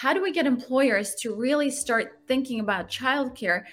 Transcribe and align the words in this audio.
how 0.00 0.14
do 0.14 0.22
we 0.22 0.32
get 0.32 0.46
employers 0.46 1.14
to 1.14 1.34
really 1.34 1.70
start 1.70 2.20
thinking 2.26 2.60
about 2.60 2.88
childcare 2.88 3.64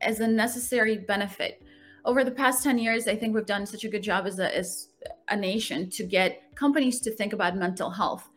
as 0.00 0.18
a 0.18 0.26
necessary 0.26 0.98
benefit? 0.98 1.62
Over 2.04 2.24
the 2.24 2.32
past 2.32 2.64
10 2.64 2.76
years, 2.78 3.06
I 3.06 3.14
think 3.14 3.36
we've 3.36 3.46
done 3.46 3.66
such 3.66 3.84
a 3.84 3.88
good 3.88 4.02
job 4.02 4.26
as 4.26 4.40
a, 4.40 4.52
as 4.52 4.88
a 5.28 5.36
nation 5.36 5.88
to 5.90 6.02
get 6.02 6.42
companies 6.56 6.98
to 7.02 7.12
think 7.12 7.32
about 7.32 7.56
mental 7.56 7.88
health. 7.88 8.28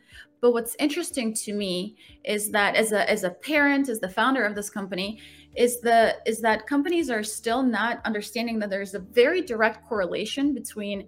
But 0.42 0.52
what's 0.54 0.76
interesting 0.78 1.34
to 1.46 1.54
me 1.54 1.98
is 2.24 2.52
that 2.52 2.76
as 2.76 2.92
a 2.92 3.10
as 3.10 3.24
a 3.24 3.32
parent, 3.32 3.90
as 3.90 4.00
the 4.00 4.10
founder 4.10 4.46
of 4.46 4.54
this 4.54 4.70
company, 4.70 5.20
is 5.56 5.82
the 5.82 6.18
is 6.28 6.42
that 6.42 6.68
companies 6.68 7.10
are 7.10 7.24
still 7.24 7.64
not 7.64 8.00
understanding 8.06 8.60
that 8.60 8.70
there's 8.70 8.94
a 8.94 9.00
very 9.00 9.42
direct 9.42 9.88
correlation 9.90 10.54
between 10.54 11.08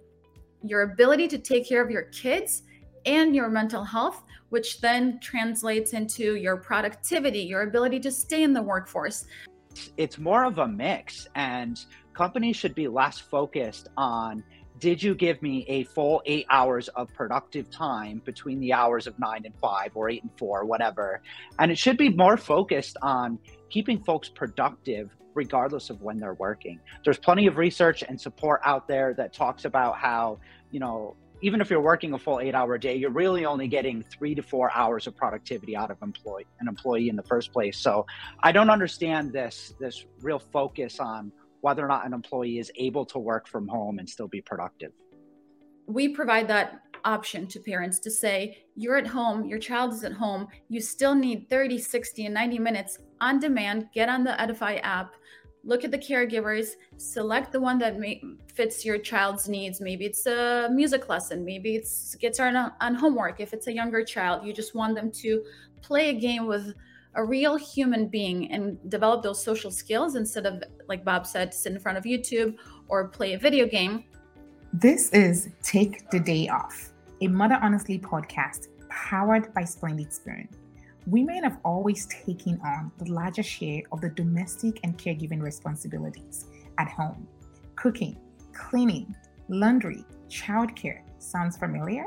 your 0.64 0.82
ability 0.82 1.28
to 1.28 1.38
take 1.38 1.68
care 1.68 1.82
of 1.84 1.90
your 1.90 2.06
kids 2.22 2.64
and 3.06 3.34
your 3.34 3.48
mental 3.48 3.84
health, 3.84 4.22
which 4.52 4.82
then 4.82 5.18
translates 5.18 5.94
into 5.94 6.36
your 6.36 6.58
productivity, 6.58 7.40
your 7.40 7.62
ability 7.62 7.98
to 7.98 8.10
stay 8.10 8.42
in 8.42 8.52
the 8.52 8.60
workforce. 8.60 9.24
It's 9.96 10.18
more 10.18 10.44
of 10.44 10.58
a 10.58 10.68
mix, 10.68 11.26
and 11.34 11.82
companies 12.12 12.54
should 12.54 12.74
be 12.74 12.86
less 12.86 13.18
focused 13.18 13.88
on 13.96 14.44
did 14.78 15.02
you 15.02 15.14
give 15.14 15.40
me 15.40 15.64
a 15.68 15.84
full 15.84 16.20
eight 16.26 16.44
hours 16.50 16.88
of 16.88 17.08
productive 17.14 17.70
time 17.70 18.20
between 18.26 18.60
the 18.60 18.74
hours 18.74 19.06
of 19.06 19.18
nine 19.18 19.42
and 19.46 19.54
five 19.58 19.92
or 19.94 20.10
eight 20.10 20.22
and 20.22 20.32
four, 20.36 20.66
whatever? 20.66 21.22
And 21.58 21.70
it 21.70 21.78
should 21.78 21.96
be 21.96 22.10
more 22.10 22.36
focused 22.36 22.98
on 23.00 23.38
keeping 23.70 24.04
folks 24.04 24.28
productive 24.28 25.16
regardless 25.34 25.88
of 25.88 26.02
when 26.02 26.18
they're 26.18 26.34
working. 26.34 26.78
There's 27.04 27.18
plenty 27.18 27.46
of 27.46 27.56
research 27.56 28.04
and 28.06 28.20
support 28.20 28.60
out 28.66 28.86
there 28.86 29.14
that 29.14 29.32
talks 29.32 29.64
about 29.64 29.96
how, 29.96 30.40
you 30.70 30.80
know, 30.80 31.16
even 31.42 31.60
if 31.60 31.70
you're 31.70 31.82
working 31.82 32.14
a 32.14 32.18
full 32.18 32.40
eight 32.40 32.54
hour 32.54 32.78
day, 32.78 32.96
you're 32.96 33.10
really 33.10 33.44
only 33.44 33.66
getting 33.66 34.02
three 34.04 34.34
to 34.34 34.42
four 34.42 34.70
hours 34.74 35.06
of 35.06 35.16
productivity 35.16 35.76
out 35.76 35.90
of 35.90 35.98
employee 36.02 36.46
an 36.60 36.68
employee 36.68 37.08
in 37.08 37.16
the 37.16 37.22
first 37.24 37.52
place. 37.52 37.76
So 37.76 38.06
I 38.40 38.52
don't 38.52 38.70
understand 38.70 39.32
this 39.32 39.74
this 39.78 40.06
real 40.22 40.38
focus 40.38 41.00
on 41.00 41.32
whether 41.60 41.84
or 41.84 41.88
not 41.88 42.06
an 42.06 42.12
employee 42.12 42.58
is 42.58 42.72
able 42.76 43.04
to 43.06 43.18
work 43.18 43.46
from 43.46 43.68
home 43.68 43.98
and 43.98 44.08
still 44.08 44.28
be 44.28 44.40
productive. 44.40 44.92
We 45.86 46.08
provide 46.08 46.48
that 46.48 46.80
option 47.04 47.46
to 47.48 47.60
parents 47.60 47.98
to 48.00 48.10
say, 48.10 48.64
you're 48.76 48.96
at 48.96 49.06
home, 49.06 49.44
your 49.44 49.58
child 49.58 49.92
is 49.92 50.04
at 50.04 50.12
home, 50.12 50.46
you 50.68 50.80
still 50.80 51.14
need 51.14 51.48
30, 51.50 51.78
60, 51.78 52.26
and 52.26 52.34
90 52.34 52.58
minutes 52.60 52.98
on 53.20 53.40
demand. 53.40 53.88
Get 53.92 54.08
on 54.08 54.24
the 54.24 54.40
Edify 54.40 54.76
app, 54.76 55.14
look 55.64 55.84
at 55.84 55.90
the 55.90 55.98
caregivers, 55.98 56.70
select 56.96 57.52
the 57.52 57.60
one 57.60 57.78
that 57.78 57.98
may, 57.98 58.22
fits 58.52 58.84
your 58.84 58.98
child's 58.98 59.48
needs. 59.48 59.80
Maybe 59.80 60.06
it's 60.06 60.26
a 60.26 60.68
music 60.72 61.08
lesson, 61.08 61.44
maybe 61.44 61.76
it's 61.76 62.14
gets 62.16 62.40
on, 62.40 62.56
on 62.56 62.94
homework. 62.94 63.40
If 63.40 63.52
it's 63.52 63.66
a 63.66 63.72
younger 63.72 64.04
child, 64.04 64.44
you 64.46 64.52
just 64.52 64.74
want 64.74 64.94
them 64.94 65.10
to 65.12 65.44
play 65.80 66.10
a 66.10 66.14
game 66.14 66.46
with 66.46 66.74
a 67.14 67.24
real 67.24 67.56
human 67.56 68.08
being 68.08 68.50
and 68.50 68.78
develop 68.90 69.22
those 69.22 69.42
social 69.42 69.70
skills 69.70 70.14
instead 70.14 70.46
of, 70.46 70.62
like 70.88 71.04
Bob 71.04 71.26
said, 71.26 71.52
sit 71.52 71.72
in 71.72 71.78
front 71.78 71.98
of 71.98 72.04
YouTube 72.04 72.56
or 72.88 73.08
play 73.08 73.34
a 73.34 73.38
video 73.38 73.66
game. 73.66 74.04
This 74.72 75.10
is 75.10 75.50
Take 75.62 76.08
the 76.10 76.18
Day 76.18 76.48
Off, 76.48 76.92
a 77.20 77.28
Mother 77.28 77.58
Honestly 77.60 77.98
podcast 77.98 78.68
powered 78.88 79.52
by 79.52 79.64
Splendid 79.64 80.12
Spoon. 80.12 80.48
Women 81.06 81.42
have 81.42 81.58
always 81.64 82.06
taken 82.06 82.60
on 82.64 82.92
the 82.98 83.10
larger 83.10 83.42
share 83.42 83.82
of 83.90 84.00
the 84.00 84.10
domestic 84.10 84.78
and 84.84 84.96
caregiving 84.96 85.42
responsibilities 85.42 86.46
at 86.78 86.88
home. 86.88 87.26
Cooking, 87.74 88.16
cleaning, 88.52 89.12
laundry, 89.48 90.04
childcare 90.28 91.00
sounds 91.18 91.56
familiar? 91.56 92.06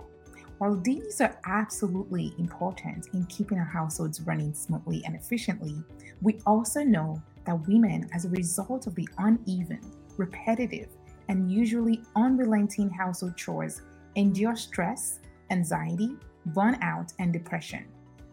While 0.60 0.78
these 0.78 1.20
are 1.20 1.38
absolutely 1.46 2.34
important 2.40 3.08
in 3.14 3.26
keeping 3.26 3.60
our 3.60 3.66
households 3.66 4.22
running 4.22 4.54
smoothly 4.54 5.04
and 5.06 5.14
efficiently, 5.14 5.76
we 6.22 6.40
also 6.46 6.82
know 6.82 7.22
that 7.46 7.68
women, 7.68 8.10
as 8.14 8.24
a 8.24 8.30
result 8.30 8.88
of 8.88 8.96
the 8.96 9.10
uneven, 9.18 9.82
repetitive, 10.16 10.88
and 11.28 11.52
usually 11.52 12.02
unrelenting 12.16 12.90
household 12.90 13.36
chores, 13.36 13.82
endure 14.16 14.56
stress, 14.56 15.20
anxiety, 15.50 16.16
burnout, 16.54 17.14
and 17.20 17.34
depression. 17.34 17.86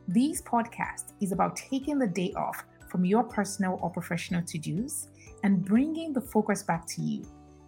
These 0.09 0.43
podcasts 0.43 1.13
is 1.21 1.33
about 1.33 1.57
taking 1.57 1.99
the 1.99 2.07
day 2.07 2.33
off 2.37 2.65
from 2.91 3.05
your 3.05 3.23
personal 3.23 3.79
or 3.83 3.91
professional 3.91 4.43
to-dos 4.43 5.09
and 5.45 5.65
bringing 5.65 6.13
the 6.13 6.21
focus 6.21 6.63
back 6.63 6.87
to 6.89 7.03
you 7.03 7.25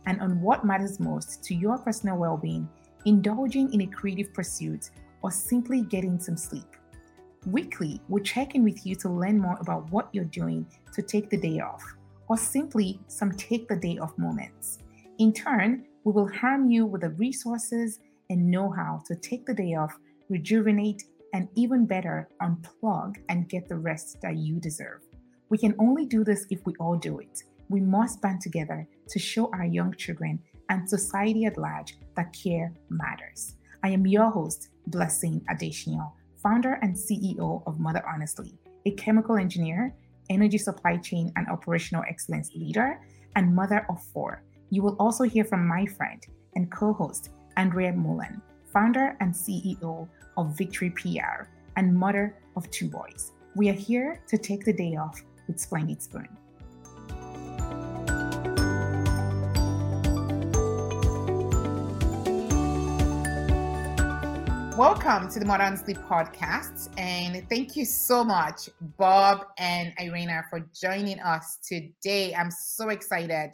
and 0.06 0.20
on 0.20 0.40
what 0.40 0.64
matters 0.64 1.00
most 1.00 1.42
to 1.44 1.54
your 1.54 1.78
personal 1.78 2.16
well-being 2.16 2.68
indulging 3.04 3.72
in 3.72 3.82
a 3.82 3.86
creative 3.86 4.32
pursuit, 4.32 4.90
or 5.22 5.30
simply 5.30 5.82
getting 5.82 6.18
some 6.18 6.36
sleep. 6.36 6.76
Weekly, 7.46 8.00
we'll 8.08 8.22
check 8.22 8.54
in 8.54 8.64
with 8.64 8.86
you 8.86 8.94
to 8.96 9.08
learn 9.08 9.38
more 9.38 9.58
about 9.60 9.90
what 9.90 10.08
you're 10.12 10.24
doing 10.24 10.66
to 10.94 11.02
take 11.02 11.28
the 11.30 11.36
day 11.36 11.60
off, 11.60 11.82
or 12.28 12.36
simply 12.36 12.98
some 13.06 13.32
take 13.32 13.68
the 13.68 13.76
day 13.76 13.98
off 13.98 14.16
moments. 14.16 14.78
In 15.18 15.32
turn, 15.32 15.84
we 16.04 16.12
will 16.12 16.28
harm 16.28 16.70
you 16.70 16.86
with 16.86 17.02
the 17.02 17.10
resources 17.10 18.00
and 18.30 18.50
know 18.50 18.70
how 18.70 19.02
to 19.06 19.14
take 19.14 19.44
the 19.46 19.54
day 19.54 19.74
off, 19.74 19.98
rejuvenate, 20.28 21.04
and 21.34 21.48
even 21.56 21.84
better, 21.84 22.28
unplug 22.40 23.16
and 23.28 23.48
get 23.48 23.68
the 23.68 23.76
rest 23.76 24.18
that 24.22 24.36
you 24.36 24.60
deserve. 24.60 25.02
We 25.50 25.58
can 25.58 25.74
only 25.80 26.06
do 26.06 26.22
this 26.22 26.46
if 26.48 26.64
we 26.64 26.74
all 26.78 26.96
do 26.96 27.18
it. 27.18 27.42
We 27.68 27.80
must 27.80 28.22
band 28.22 28.40
together 28.40 28.86
to 29.08 29.18
show 29.18 29.50
our 29.52 29.64
young 29.64 29.92
children 29.94 30.38
and 30.70 30.88
society 30.88 31.44
at 31.44 31.58
large 31.58 31.98
that 32.14 32.32
care 32.32 32.72
matters. 32.88 33.56
I 33.82 33.90
am 33.90 34.06
your 34.06 34.30
host, 34.30 34.68
Blessing 34.86 35.44
Adesina, 35.50 36.12
founder 36.40 36.78
and 36.82 36.94
CEO 36.94 37.64
of 37.66 37.80
Mother 37.80 38.04
Honestly, 38.08 38.54
a 38.86 38.92
chemical 38.92 39.36
engineer, 39.36 39.92
energy 40.30 40.58
supply 40.58 40.98
chain 40.98 41.32
and 41.34 41.48
operational 41.48 42.04
excellence 42.08 42.54
leader, 42.54 43.00
and 43.34 43.54
mother 43.54 43.84
of 43.88 44.00
four. 44.12 44.44
You 44.70 44.82
will 44.82 44.96
also 45.00 45.24
hear 45.24 45.44
from 45.44 45.66
my 45.66 45.84
friend 45.84 46.24
and 46.54 46.70
co 46.70 46.92
host, 46.92 47.30
Andrea 47.56 47.92
Mullen, 47.92 48.40
founder 48.72 49.16
and 49.20 49.34
CEO 49.34 50.08
of 50.36 50.56
Victory 50.56 50.90
PR 50.90 51.44
and 51.76 51.94
mother 51.94 52.36
of 52.56 52.70
two 52.70 52.88
boys. 52.88 53.32
We 53.56 53.68
are 53.68 53.74
here 53.74 54.20
to 54.28 54.38
take 54.38 54.64
the 54.64 54.72
day 54.72 54.96
off 54.96 55.22
with 55.46 55.60
Splendid 55.60 56.02
Spoon. 56.02 56.28
Welcome 64.76 65.30
to 65.30 65.38
the 65.38 65.46
Mother 65.46 65.62
Honestly 65.62 65.94
podcast. 65.94 66.88
And 66.98 67.48
thank 67.48 67.76
you 67.76 67.84
so 67.84 68.24
much, 68.24 68.68
Bob 68.98 69.46
and 69.56 69.92
Irina, 70.00 70.42
for 70.50 70.68
joining 70.74 71.20
us 71.20 71.58
today. 71.64 72.34
I'm 72.34 72.50
so 72.50 72.88
excited 72.88 73.52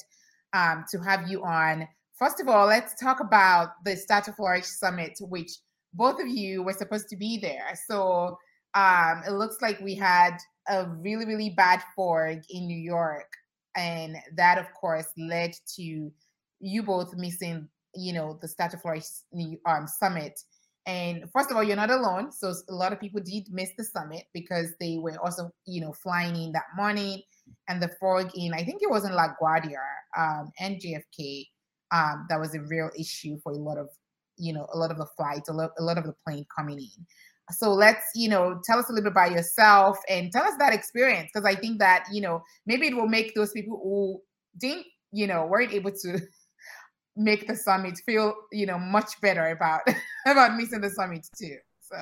um, 0.54 0.86
to 0.90 0.98
have 1.00 1.28
you 1.28 1.44
on. 1.44 1.86
First 2.18 2.40
of 2.40 2.48
all, 2.48 2.66
let's 2.66 2.98
talk 2.98 3.20
about 3.20 3.84
the 3.84 3.96
Start 3.96 4.24
to 4.24 4.32
Flourish 4.32 4.64
Summit, 4.64 5.18
which 5.20 5.50
both 5.94 6.20
of 6.20 6.28
you 6.28 6.62
were 6.62 6.72
supposed 6.72 7.08
to 7.08 7.16
be 7.16 7.38
there. 7.38 7.74
So 7.86 8.38
um, 8.74 9.22
it 9.26 9.32
looks 9.32 9.56
like 9.60 9.80
we 9.80 9.94
had 9.94 10.36
a 10.68 10.86
really, 10.86 11.26
really 11.26 11.50
bad 11.50 11.82
fog 11.96 12.42
in 12.50 12.66
New 12.66 12.78
York. 12.78 13.30
And 13.76 14.16
that, 14.36 14.58
of 14.58 14.66
course, 14.74 15.06
led 15.16 15.52
to 15.76 16.12
you 16.60 16.82
both 16.82 17.14
missing, 17.14 17.68
you 17.94 18.12
know, 18.12 18.38
the 18.40 18.48
Start 18.48 18.72
to 18.72 18.78
Flourish 18.78 19.06
um, 19.66 19.86
Summit 19.86 20.40
and 20.86 21.30
first 21.30 21.50
of 21.50 21.56
all, 21.56 21.62
you're 21.62 21.76
not 21.76 21.90
alone. 21.90 22.32
So 22.32 22.52
a 22.68 22.74
lot 22.74 22.92
of 22.92 23.00
people 23.00 23.20
did 23.20 23.44
miss 23.50 23.70
the 23.76 23.84
summit 23.84 24.24
because 24.32 24.72
they 24.80 24.98
were 24.98 25.16
also, 25.22 25.50
you 25.66 25.80
know, 25.80 25.92
flying 25.92 26.34
in 26.34 26.52
that 26.52 26.64
morning 26.76 27.22
and 27.68 27.82
the 27.82 27.90
fog 28.00 28.30
in, 28.34 28.54
I 28.54 28.64
think 28.64 28.82
it 28.82 28.90
was 28.90 29.04
in 29.04 29.12
LaGuardia 29.12 29.76
um, 30.16 30.50
and 30.58 30.80
JFK. 30.80 31.46
Um, 31.92 32.26
that 32.28 32.38
was 32.38 32.54
a 32.54 32.60
real 32.60 32.90
issue 32.98 33.38
for 33.42 33.52
a 33.52 33.56
lot 33.56 33.76
of, 33.76 33.88
you 34.40 34.52
know, 34.52 34.66
a 34.72 34.78
lot 34.78 34.90
of 34.90 34.98
the 34.98 35.06
flights, 35.16 35.48
a 35.48 35.52
lot, 35.52 35.70
a 35.78 35.82
lot 35.82 35.98
of 35.98 36.04
the 36.04 36.14
plane 36.24 36.46
coming 36.56 36.78
in. 36.78 37.06
So 37.52 37.72
let's, 37.72 38.04
you 38.14 38.28
know, 38.28 38.60
tell 38.64 38.78
us 38.78 38.88
a 38.88 38.92
little 38.92 39.10
bit 39.10 39.12
about 39.12 39.32
yourself 39.32 39.98
and 40.08 40.30
tell 40.30 40.44
us 40.44 40.54
that 40.58 40.72
experience 40.72 41.30
because 41.32 41.44
I 41.44 41.58
think 41.58 41.78
that, 41.80 42.04
you 42.12 42.20
know, 42.20 42.42
maybe 42.64 42.86
it 42.86 42.96
will 42.96 43.08
make 43.08 43.34
those 43.34 43.50
people 43.50 43.80
who 43.82 44.20
didn't, 44.58 44.86
you 45.10 45.26
know, 45.26 45.46
weren't 45.46 45.72
able 45.72 45.90
to 45.90 46.20
make 47.16 47.46
the 47.46 47.56
summit 47.56 47.98
feel 48.06 48.34
you 48.52 48.66
know 48.66 48.78
much 48.78 49.20
better 49.20 49.48
about 49.48 49.80
about 50.26 50.56
missing 50.56 50.80
the 50.80 50.90
summit 50.90 51.26
too 51.36 51.56
so. 51.80 51.96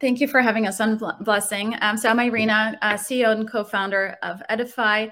Thank 0.00 0.18
you 0.22 0.28
for 0.28 0.40
having 0.40 0.66
us 0.66 0.80
on 0.80 0.98
blessing. 1.20 1.76
Um, 1.82 1.96
so 1.96 2.08
i'm 2.08 2.20
irina 2.20 2.78
uh, 2.82 2.94
ceo 2.94 3.32
and 3.32 3.50
co-founder 3.50 4.16
of 4.22 4.42
edify 4.48 5.08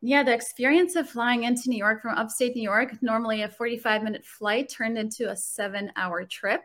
yeah 0.00 0.22
the 0.22 0.32
experience 0.32 0.96
of 0.96 1.08
flying 1.08 1.44
into 1.44 1.68
new 1.68 1.78
york 1.78 2.02
from 2.02 2.16
upstate 2.16 2.54
new 2.54 2.62
york 2.62 2.94
normally 3.02 3.42
a 3.42 3.48
45 3.48 4.02
minute 4.02 4.24
flight 4.24 4.68
turned 4.68 4.98
into 4.98 5.30
a 5.30 5.36
seven 5.36 5.90
hour 5.96 6.24
trip 6.24 6.62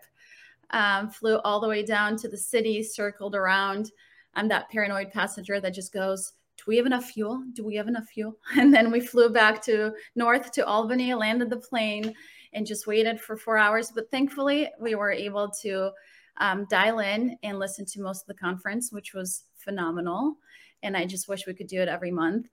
um, 0.72 1.10
flew 1.10 1.38
all 1.40 1.60
the 1.60 1.68
way 1.68 1.84
down 1.84 2.16
to 2.18 2.30
the 2.30 2.38
city 2.38 2.84
circled 2.84 3.36
around 3.36 3.92
i'm 4.36 4.48
that 4.48 4.70
paranoid 4.70 5.12
passenger 5.12 5.60
that 5.60 5.74
just 5.74 5.94
goes 5.94 6.34
do 6.62 6.66
we 6.68 6.78
have 6.78 6.86
enough 6.86 7.06
fuel? 7.06 7.44
Do 7.54 7.66
we 7.66 7.76
have 7.76 7.88
enough 7.88 8.08
fuel? 8.08 8.38
And 8.58 8.72
then 8.72 8.92
we 8.92 9.00
flew 9.00 9.30
back 9.30 9.64
to 9.64 9.94
north 10.16 10.52
to 10.52 10.66
Albany, 10.66 11.14
landed 11.16 11.50
the 11.50 11.58
plane, 11.58 12.14
and 12.54 12.68
just 12.68 12.86
waited 12.86 13.20
for 13.20 13.36
four 13.36 13.58
hours. 13.58 13.92
But 13.94 14.12
thankfully, 14.12 14.70
we 14.80 14.94
were 14.94 15.12
able 15.12 15.50
to 15.62 15.92
um, 16.38 16.68
dial 16.70 17.00
in 17.00 17.36
and 17.42 17.58
listen 17.58 17.86
to 17.86 18.02
most 18.02 18.24
of 18.24 18.28
the 18.28 18.40
conference, 18.40 18.92
which 18.92 19.14
was 19.14 19.46
phenomenal. 19.56 20.36
And 20.84 20.96
I 20.96 21.06
just 21.06 21.28
wish 21.28 21.48
we 21.48 21.54
could 21.54 21.68
do 21.68 21.82
it 21.82 21.88
every 21.88 22.12
month. 22.12 22.48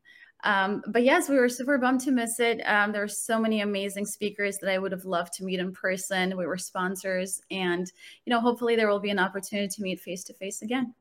Um, 0.44 0.82
but 0.87 1.02
yes, 1.02 1.29
we 1.29 1.37
were 1.37 1.49
super 1.49 1.79
bummed 1.79 2.00
to 2.02 2.12
miss 2.12 2.38
it. 2.38 2.61
Um, 2.64 2.93
there 2.93 3.02
were 3.02 3.08
so 3.08 3.40
many 3.40 3.61
amazing 3.61 4.06
speakers 4.06 4.58
that 4.58 4.70
I 4.70 4.79
would 4.79 4.93
have 4.93 5.05
loved 5.05 5.32
to 5.35 5.44
meet 5.44 5.58
in 5.58 5.73
person. 5.73 6.37
We 6.37 6.46
were 6.46 6.58
sponsors, 6.58 7.40
and 7.50 7.90
you 8.25 8.31
know, 8.31 8.40
hopefully 8.40 8.76
there 8.76 8.88
will 8.88 9.00
be 9.00 9.11
an 9.11 9.19
opportunity 9.19 9.69
to 9.69 9.82
meet 9.82 10.00
face 10.00 10.25
to 10.25 10.35
face 10.35 10.62
again. 10.62 10.94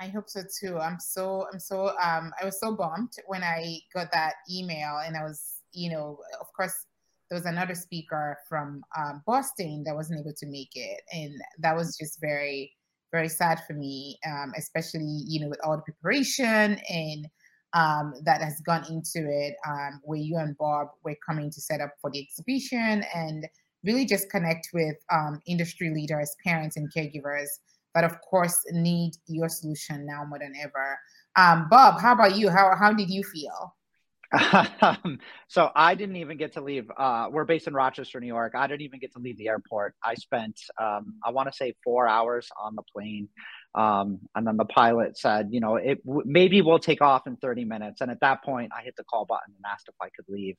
I 0.00 0.08
hope 0.08 0.28
so 0.28 0.40
too. 0.60 0.78
I'm 0.78 0.98
so 0.98 1.46
I'm 1.52 1.60
so 1.60 1.88
um 2.02 2.32
I 2.40 2.44
was 2.44 2.58
so 2.58 2.74
bummed 2.74 3.12
when 3.26 3.42
I 3.44 3.78
got 3.94 4.10
that 4.12 4.34
email 4.50 5.00
and 5.04 5.16
I 5.16 5.22
was, 5.22 5.60
you 5.72 5.90
know, 5.90 6.18
of 6.40 6.52
course 6.52 6.86
there 7.28 7.38
was 7.38 7.46
another 7.46 7.74
speaker 7.74 8.38
from 8.48 8.84
um, 8.96 9.22
Boston 9.26 9.82
that 9.84 9.94
wasn't 9.94 10.20
able 10.20 10.34
to 10.34 10.46
make 10.46 10.70
it. 10.74 11.00
And 11.12 11.34
that 11.58 11.74
was 11.74 11.96
just 11.96 12.20
very, 12.20 12.72
very 13.12 13.28
sad 13.28 13.60
for 13.66 13.72
me, 13.72 14.18
um, 14.26 14.52
especially, 14.56 15.22
you 15.26 15.40
know, 15.40 15.48
with 15.48 15.60
all 15.64 15.76
the 15.76 15.82
preparation 15.82 16.78
and 16.88 17.28
um, 17.74 18.14
that 18.24 18.40
has 18.40 18.60
gone 18.60 18.84
into 18.88 19.28
it, 19.28 19.54
um, 19.68 20.00
where 20.04 20.18
you 20.18 20.36
and 20.38 20.56
Bob 20.56 20.88
were 21.04 21.16
coming 21.26 21.50
to 21.50 21.60
set 21.60 21.80
up 21.80 21.90
for 22.00 22.10
the 22.10 22.20
exhibition 22.20 23.04
and 23.14 23.46
really 23.84 24.06
just 24.06 24.30
connect 24.30 24.68
with 24.72 24.96
um, 25.12 25.40
industry 25.46 25.92
leaders, 25.92 26.34
parents, 26.44 26.76
and 26.76 26.92
caregivers 26.94 27.48
that, 27.94 28.04
of 28.04 28.20
course, 28.22 28.60
need 28.72 29.12
your 29.26 29.48
solution 29.48 30.06
now 30.06 30.24
more 30.24 30.38
than 30.38 30.54
ever. 30.60 30.98
Um, 31.36 31.68
Bob, 31.68 32.00
how 32.00 32.12
about 32.12 32.36
you? 32.36 32.48
How, 32.48 32.74
how 32.78 32.92
did 32.92 33.10
you 33.10 33.22
feel? 33.22 33.74
So 35.48 35.70
I 35.76 35.94
didn't 35.94 36.16
even 36.16 36.36
get 36.36 36.54
to 36.54 36.60
leave. 36.60 36.90
Uh, 36.96 37.28
we're 37.30 37.44
based 37.44 37.68
in 37.68 37.74
Rochester, 37.74 38.18
New 38.18 38.26
York. 38.26 38.54
I 38.56 38.66
didn't 38.66 38.82
even 38.82 38.98
get 38.98 39.12
to 39.12 39.20
leave 39.20 39.38
the 39.38 39.46
airport. 39.46 39.94
I 40.02 40.14
spent, 40.14 40.58
um, 40.80 41.14
I 41.24 41.30
want 41.30 41.48
to 41.48 41.54
say, 41.54 41.74
four 41.84 42.08
hours 42.08 42.48
on 42.60 42.74
the 42.74 42.82
plane. 42.92 43.28
Um, 43.74 44.20
and 44.34 44.46
then 44.46 44.56
the 44.56 44.64
pilot 44.64 45.18
said, 45.18 45.48
you 45.50 45.60
know, 45.60 45.76
it 45.76 46.00
maybe 46.04 46.62
we'll 46.62 46.78
take 46.78 47.02
off 47.02 47.26
in 47.26 47.36
30 47.36 47.64
minutes. 47.64 48.00
And 48.00 48.10
at 48.10 48.20
that 48.20 48.44
point, 48.44 48.70
I 48.76 48.82
hit 48.82 48.94
the 48.96 49.04
call 49.04 49.24
button 49.24 49.52
and 49.56 49.64
asked 49.70 49.88
if 49.88 49.94
I 50.00 50.08
could 50.14 50.26
leave. 50.28 50.56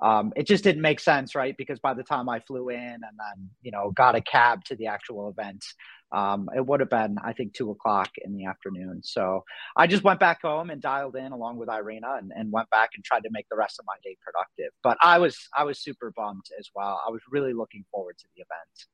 Um, 0.00 0.32
it 0.34 0.46
just 0.46 0.64
didn't 0.64 0.82
make 0.82 0.98
sense, 0.98 1.34
right? 1.34 1.54
Because 1.56 1.78
by 1.78 1.94
the 1.94 2.02
time 2.02 2.28
I 2.28 2.40
flew 2.40 2.70
in 2.70 2.78
and 2.78 3.02
then, 3.02 3.50
you 3.62 3.70
know, 3.70 3.92
got 3.94 4.16
a 4.16 4.20
cab 4.20 4.64
to 4.64 4.76
the 4.76 4.86
actual 4.86 5.28
event, 5.28 5.64
um, 6.10 6.48
it 6.56 6.64
would 6.66 6.80
have 6.80 6.90
been, 6.90 7.16
I 7.22 7.32
think, 7.32 7.54
two 7.54 7.70
o'clock 7.70 8.10
in 8.24 8.36
the 8.36 8.46
afternoon. 8.46 9.02
So 9.04 9.44
I 9.76 9.86
just 9.86 10.02
went 10.02 10.20
back 10.20 10.42
home 10.42 10.70
and 10.70 10.80
dialed 10.80 11.16
in 11.16 11.32
along 11.32 11.58
with 11.58 11.68
Irina 11.68 12.16
and, 12.18 12.32
and 12.34 12.50
went 12.50 12.70
back 12.70 12.90
and 12.94 13.04
tried 13.04 13.22
to 13.24 13.30
make 13.30 13.46
the 13.50 13.56
rest 13.56 13.78
of 13.78 13.86
my 13.86 13.94
day 14.02 14.16
productive. 14.24 14.72
But 14.82 14.96
I 15.00 15.18
was, 15.18 15.36
I 15.56 15.64
was 15.64 15.80
super 15.80 16.12
bummed 16.16 16.44
as 16.58 16.70
well. 16.74 17.00
I 17.06 17.10
was 17.10 17.20
really 17.30 17.52
looking 17.52 17.84
forward 17.92 18.16
to 18.18 18.26
the 18.34 18.42
event. 18.42 18.86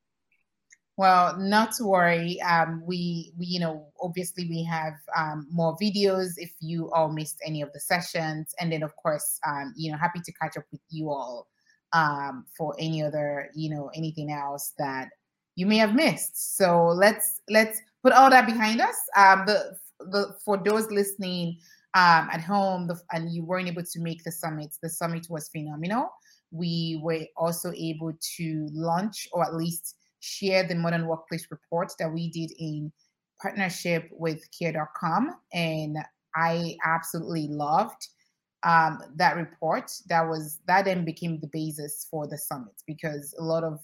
Well, 1.00 1.34
not 1.38 1.72
to 1.76 1.86
worry. 1.86 2.38
Um, 2.42 2.82
we, 2.84 3.32
we, 3.38 3.46
you 3.46 3.58
know, 3.58 3.86
obviously 4.02 4.46
we 4.50 4.62
have 4.64 4.92
um, 5.16 5.46
more 5.50 5.74
videos 5.78 6.32
if 6.36 6.52
you 6.60 6.90
all 6.92 7.10
missed 7.10 7.38
any 7.42 7.62
of 7.62 7.72
the 7.72 7.80
sessions, 7.80 8.54
and 8.60 8.70
then 8.70 8.82
of 8.82 8.94
course, 8.96 9.40
um, 9.46 9.72
you 9.78 9.90
know, 9.90 9.96
happy 9.96 10.20
to 10.22 10.32
catch 10.32 10.58
up 10.58 10.64
with 10.70 10.82
you 10.90 11.08
all 11.08 11.46
um, 11.94 12.44
for 12.54 12.74
any 12.78 13.02
other, 13.02 13.48
you 13.54 13.70
know, 13.70 13.90
anything 13.94 14.30
else 14.30 14.74
that 14.76 15.08
you 15.56 15.64
may 15.64 15.78
have 15.78 15.94
missed. 15.94 16.58
So 16.58 16.88
let's 16.88 17.40
let's 17.48 17.80
put 18.02 18.12
all 18.12 18.28
that 18.28 18.44
behind 18.44 18.82
us. 18.82 18.98
Um, 19.16 19.44
the 19.46 19.78
the 20.00 20.36
for 20.44 20.58
those 20.62 20.90
listening 20.90 21.56
um, 21.94 22.28
at 22.30 22.42
home 22.42 22.88
the, 22.88 23.00
and 23.12 23.32
you 23.32 23.42
weren't 23.42 23.68
able 23.68 23.84
to 23.84 24.00
make 24.00 24.22
the 24.22 24.32
summit, 24.32 24.76
the 24.82 24.90
summit 24.90 25.28
was 25.30 25.48
phenomenal. 25.48 26.10
We 26.50 27.00
were 27.02 27.24
also 27.38 27.72
able 27.74 28.12
to 28.36 28.68
launch 28.70 29.28
or 29.32 29.46
at 29.46 29.54
least 29.54 29.94
share 30.20 30.66
the 30.66 30.74
Modern 30.74 31.06
Workplace 31.06 31.46
report 31.50 31.92
that 31.98 32.12
we 32.12 32.30
did 32.30 32.52
in 32.58 32.92
partnership 33.40 34.08
with 34.12 34.46
care.com. 34.56 35.34
And 35.52 35.96
I 36.36 36.76
absolutely 36.84 37.48
loved 37.48 38.08
um, 38.62 38.98
that 39.16 39.36
report. 39.36 39.90
That 40.08 40.28
was 40.28 40.60
that 40.66 40.84
then 40.84 41.04
became 41.04 41.40
the 41.40 41.48
basis 41.52 42.06
for 42.10 42.26
the 42.26 42.38
summit 42.38 42.74
because 42.86 43.34
a 43.38 43.42
lot 43.42 43.64
of 43.64 43.80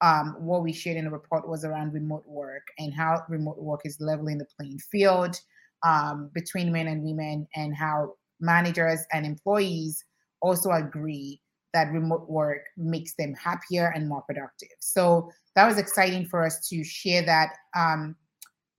um, 0.00 0.36
what 0.38 0.62
we 0.62 0.72
shared 0.72 0.96
in 0.96 1.04
the 1.04 1.10
report 1.10 1.48
was 1.48 1.64
around 1.64 1.92
remote 1.92 2.24
work 2.26 2.66
and 2.78 2.94
how 2.94 3.22
remote 3.28 3.58
work 3.58 3.80
is 3.84 4.00
leveling 4.00 4.38
the 4.38 4.46
playing 4.56 4.78
field 4.78 5.38
um, 5.82 6.30
between 6.32 6.72
men 6.72 6.88
and 6.88 7.02
women, 7.02 7.46
and 7.54 7.74
how 7.74 8.14
managers 8.40 9.00
and 9.12 9.26
employees 9.26 10.04
also 10.42 10.70
agree 10.70 11.40
that 11.72 11.92
remote 11.92 12.28
work 12.28 12.66
makes 12.76 13.14
them 13.14 13.34
happier 13.34 13.92
and 13.94 14.08
more 14.08 14.22
productive. 14.22 14.68
So 14.80 15.30
that 15.54 15.66
was 15.66 15.78
exciting 15.78 16.26
for 16.26 16.44
us 16.44 16.68
to 16.68 16.82
share 16.84 17.22
that 17.22 17.50
um, 17.76 18.16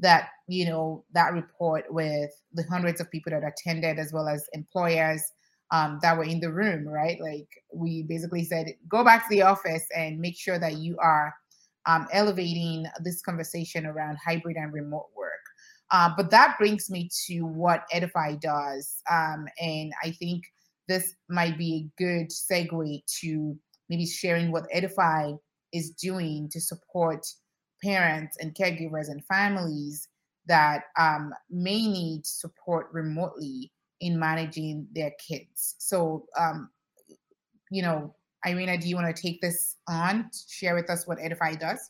that 0.02 0.30
you 0.48 0.66
know 0.66 1.06
that 1.14 1.34
report 1.34 1.86
with 1.90 2.32
the 2.54 2.64
hundreds 2.64 3.00
of 3.00 3.10
people 3.10 3.32
that 3.32 3.44
attended 3.48 3.98
as 3.98 4.12
well 4.12 4.28
as 4.28 4.46
employers 4.54 5.24
um, 5.72 6.00
that 6.02 6.18
were 6.18 6.24
in 6.24 6.40
the 6.40 6.52
room 6.52 6.88
right 6.88 7.20
like 7.22 7.48
we 7.74 8.04
basically 8.04 8.44
said 8.44 8.74
go 8.90 9.04
back 9.04 9.24
to 9.24 9.36
the 9.36 9.42
office 9.42 9.86
and 9.96 10.20
make 10.20 10.38
sure 10.38 10.60
that 10.60 10.78
you 10.78 10.98
are 10.98 11.34
um, 11.86 12.08
elevating 12.12 12.86
this 13.04 13.22
conversation 13.22 13.86
around 13.86 14.18
hybrid 14.24 14.58
and 14.58 14.74
remote 14.74 15.10
work 15.16 15.32
uh, 15.92 16.10
but 16.18 16.32
that 16.32 16.56
brings 16.58 16.90
me 16.90 17.10
to 17.28 17.42
what 17.42 17.86
edify 17.92 18.36
does 18.36 19.02
um, 19.10 19.46
and 19.62 19.94
i 20.04 20.12
think 20.12 20.44
this 20.92 21.16
might 21.30 21.58
be 21.58 21.74
a 21.74 22.02
good 22.04 22.30
segue 22.30 23.02
to 23.22 23.58
maybe 23.90 24.06
sharing 24.06 24.52
what 24.52 24.68
edify 24.72 25.32
is 25.72 25.92
doing 25.92 26.50
to 26.50 26.60
support 26.60 27.26
parents 27.82 28.38
and 28.42 28.54
caregivers 28.54 29.10
and 29.10 29.24
families 29.26 30.10
that 30.48 30.84
um, 31.00 31.34
may 31.50 31.88
need 31.88 32.26
support 32.26 32.88
remotely 32.92 33.72
in 34.02 34.20
managing 34.20 34.86
their 34.92 35.12
kids. 35.26 35.76
So, 35.80 36.26
um, 36.38 36.70
you 37.70 37.82
know, 37.82 38.14
Irina, 38.46 38.78
do 38.78 38.90
you 38.90 38.96
want 38.96 39.16
to 39.16 39.22
take 39.22 39.40
this 39.40 39.78
on, 39.88 40.30
share 40.50 40.76
with 40.76 40.90
us 40.90 41.08
what 41.08 41.20
Edify 41.22 41.56
does? 41.56 41.90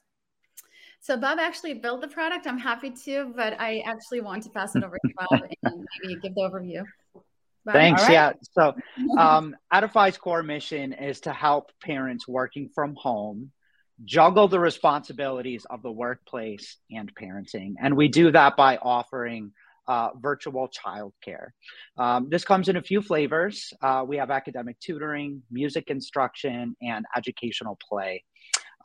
So 0.99 1.17
Bob 1.17 1.39
actually 1.39 1.73
built 1.73 2.01
the 2.01 2.07
product. 2.07 2.45
I'm 2.45 2.59
happy 2.59 2.91
to, 3.05 3.33
but 3.35 3.59
I 3.59 3.79
actually 3.79 4.21
want 4.21 4.43
to 4.43 4.49
pass 4.51 4.75
it 4.75 4.83
over 4.83 4.97
to 4.97 5.13
Bob 5.17 5.41
and 5.63 5.87
maybe 6.03 6.19
give 6.21 6.35
the 6.35 6.41
overview. 6.41 6.83
Thanks. 7.65 8.03
Right. 8.03 8.11
Yeah. 8.11 8.33
So 8.53 8.73
um, 9.17 9.55
Edify's 9.71 10.17
core 10.17 10.43
mission 10.43 10.93
is 10.93 11.21
to 11.21 11.33
help 11.33 11.71
parents 11.81 12.27
working 12.27 12.69
from 12.73 12.95
home 12.95 13.51
juggle 14.05 14.47
the 14.47 14.59
responsibilities 14.59 15.65
of 15.69 15.81
the 15.83 15.91
workplace 15.91 16.77
and 16.89 17.13
parenting. 17.13 17.73
And 17.79 17.95
we 17.95 18.07
do 18.07 18.31
that 18.31 18.57
by 18.57 18.77
offering 18.77 19.51
uh, 19.87 20.09
virtual 20.19 20.69
childcare. 20.69 21.49
Um, 21.97 22.27
this 22.29 22.43
comes 22.43 22.69
in 22.69 22.77
a 22.77 22.81
few 22.81 23.01
flavors. 23.01 23.73
Uh, 23.81 24.03
we 24.07 24.17
have 24.17 24.31
academic 24.31 24.79
tutoring, 24.79 25.41
music 25.51 25.89
instruction, 25.89 26.75
and 26.81 27.05
educational 27.15 27.77
play. 27.89 28.23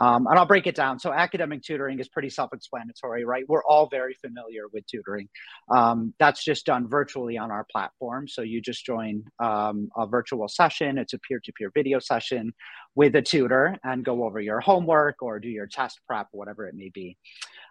Um, 0.00 0.26
and 0.26 0.38
I'll 0.38 0.46
break 0.46 0.66
it 0.66 0.74
down. 0.74 0.98
So, 0.98 1.12
academic 1.12 1.62
tutoring 1.62 1.98
is 2.00 2.08
pretty 2.08 2.30
self 2.30 2.52
explanatory, 2.52 3.24
right? 3.24 3.44
We're 3.48 3.64
all 3.64 3.88
very 3.88 4.14
familiar 4.14 4.62
with 4.72 4.86
tutoring. 4.86 5.28
Um, 5.74 6.14
that's 6.18 6.44
just 6.44 6.66
done 6.66 6.88
virtually 6.88 7.38
on 7.38 7.50
our 7.50 7.66
platform. 7.70 8.28
So, 8.28 8.42
you 8.42 8.60
just 8.60 8.84
join 8.84 9.24
um, 9.42 9.88
a 9.96 10.06
virtual 10.06 10.48
session, 10.48 10.98
it's 10.98 11.12
a 11.12 11.18
peer 11.18 11.40
to 11.44 11.52
peer 11.52 11.70
video 11.74 11.98
session 11.98 12.52
with 12.94 13.14
a 13.14 13.22
tutor 13.22 13.76
and 13.84 14.04
go 14.04 14.24
over 14.24 14.40
your 14.40 14.60
homework 14.60 15.16
or 15.22 15.38
do 15.38 15.48
your 15.48 15.66
test 15.66 16.00
prep, 16.06 16.28
whatever 16.32 16.66
it 16.66 16.74
may 16.74 16.90
be. 16.92 17.16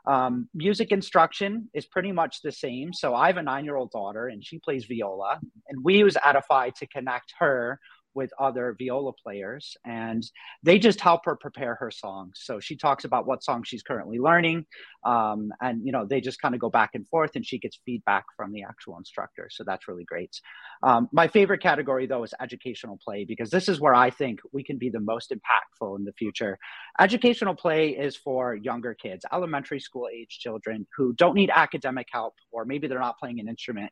Um, 0.08 0.50
music 0.54 0.92
instruction 0.92 1.70
is 1.74 1.86
pretty 1.88 2.12
much 2.12 2.42
the 2.44 2.52
same. 2.52 2.94
So, 2.94 3.14
I 3.14 3.28
have 3.28 3.38
a 3.38 3.44
nine 3.44 3.66
year 3.66 3.76
old 3.76 3.92
daughter 3.92 4.28
and 4.28 4.44
she 4.46 4.60
plays 4.60 4.86
viola, 4.86 5.40
and 5.70 5.84
we 5.84 5.98
use 5.98 6.18
Edify 6.24 6.70
to 6.78 6.88
connect 6.88 7.34
her 7.40 7.80
with 8.16 8.32
other 8.40 8.76
viola 8.80 9.12
players 9.14 9.76
and 9.86 10.24
they 10.64 10.80
just 10.80 11.02
help 11.02 11.26
her 11.26 11.36
prepare 11.36 11.76
her 11.76 11.92
songs. 11.92 12.42
So 12.44 12.60
she 12.60 12.76
talks 12.78 13.04
about 13.04 13.28
what 13.28 13.44
song 13.44 13.64
she's 13.64 13.84
currently 13.84 14.18
learning 14.18 14.66
um, 15.06 15.52
and 15.62 15.86
you 15.86 15.92
know 15.92 16.06
they 16.06 16.22
just 16.22 16.42
kind 16.42 16.56
of 16.56 16.62
go 16.62 16.70
back 16.70 16.92
and 16.94 17.08
forth 17.08 17.36
and 17.36 17.46
she 17.46 17.60
gets 17.60 17.80
feedback 17.86 18.26
from 18.36 18.52
the 18.52 18.64
actual 18.64 18.98
instructor. 18.98 19.50
So 19.52 19.64
that's 19.64 19.88
really 19.88 20.06
great. 20.06 20.40
Um, 20.82 21.10
my 21.12 21.28
favorite 21.28 21.62
category 21.62 22.08
though 22.08 22.24
is 22.24 22.34
educational 22.42 22.98
play 23.04 23.26
because 23.26 23.50
this 23.50 23.68
is 23.68 23.80
where 23.80 23.96
i 23.96 24.10
think 24.10 24.40
we 24.52 24.64
can 24.64 24.78
be 24.78 24.90
the 24.90 25.00
most 25.00 25.32
impactful 25.32 25.98
in 25.98 26.06
the 26.06 26.14
future. 26.14 26.58
Educational 27.00 27.54
play 27.54 27.90
is 27.90 28.16
for 28.16 28.56
younger 28.56 28.94
kids 28.94 29.26
elementary 29.34 29.80
school 29.80 30.08
age 30.14 30.40
children 30.40 30.88
who 30.96 31.14
don't 31.14 31.36
need 31.36 31.52
academic 31.54 32.08
help 32.12 32.34
or 32.52 32.66
maybe 32.66 32.88
they're 32.88 33.00
not 33.00 33.20
playing 33.20 33.40
an 33.40 33.50
instrument. 33.50 33.92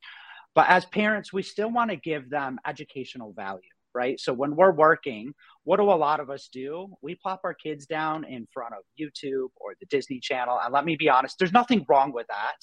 But 0.56 0.70
as 0.70 0.86
parents 0.86 1.34
we 1.34 1.44
still 1.44 1.72
want 1.72 1.90
to 1.92 1.98
give 1.98 2.30
them 2.30 2.60
educational 2.66 3.34
value 3.34 3.73
right? 3.94 4.20
So 4.20 4.34
when 4.34 4.56
we're 4.56 4.72
working, 4.72 5.34
what 5.64 5.78
do 5.78 5.84
a 5.84 5.94
lot 5.94 6.20
of 6.20 6.30
us 6.30 6.50
do? 6.52 6.94
We 7.02 7.16
plop 7.16 7.42
our 7.44 7.54
kids 7.54 7.86
down 7.86 8.26
in 8.26 8.48
front 8.54 8.74
of 8.74 8.84
YouTube 9.00 9.50
or 9.56 9.74
the 9.80 9.86
Disney 9.88 10.20
Channel. 10.20 10.60
And 10.64 10.74
let 10.74 10.86
me 10.86 10.96
be 10.96 11.10
honest, 11.10 11.38
there's 11.40 11.54
nothing 11.54 11.86
wrong 11.88 12.12
with 12.14 12.28
that. 12.28 12.58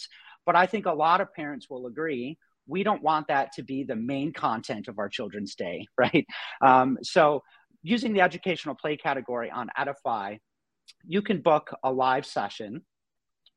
But 0.46 0.56
I 0.56 0.66
think 0.66 0.86
a 0.86 0.92
lot 0.92 1.20
of 1.20 1.32
parents 1.34 1.68
will 1.68 1.86
agree 1.86 2.38
we 2.66 2.82
don't 2.84 3.02
want 3.02 3.26
that 3.28 3.52
to 3.52 3.62
be 3.62 3.82
the 3.82 3.96
main 3.96 4.32
content 4.32 4.88
of 4.88 4.98
our 4.98 5.08
children's 5.08 5.54
day, 5.54 5.86
right? 5.98 6.26
Um, 6.62 6.98
so 7.02 7.42
using 7.82 8.12
the 8.12 8.20
educational 8.20 8.74
play 8.74 8.96
category 8.96 9.50
on 9.50 9.68
Edify, 9.76 10.36
you 11.06 11.22
can 11.22 11.40
book 11.40 11.74
a 11.82 11.92
live 11.92 12.26
session 12.26 12.82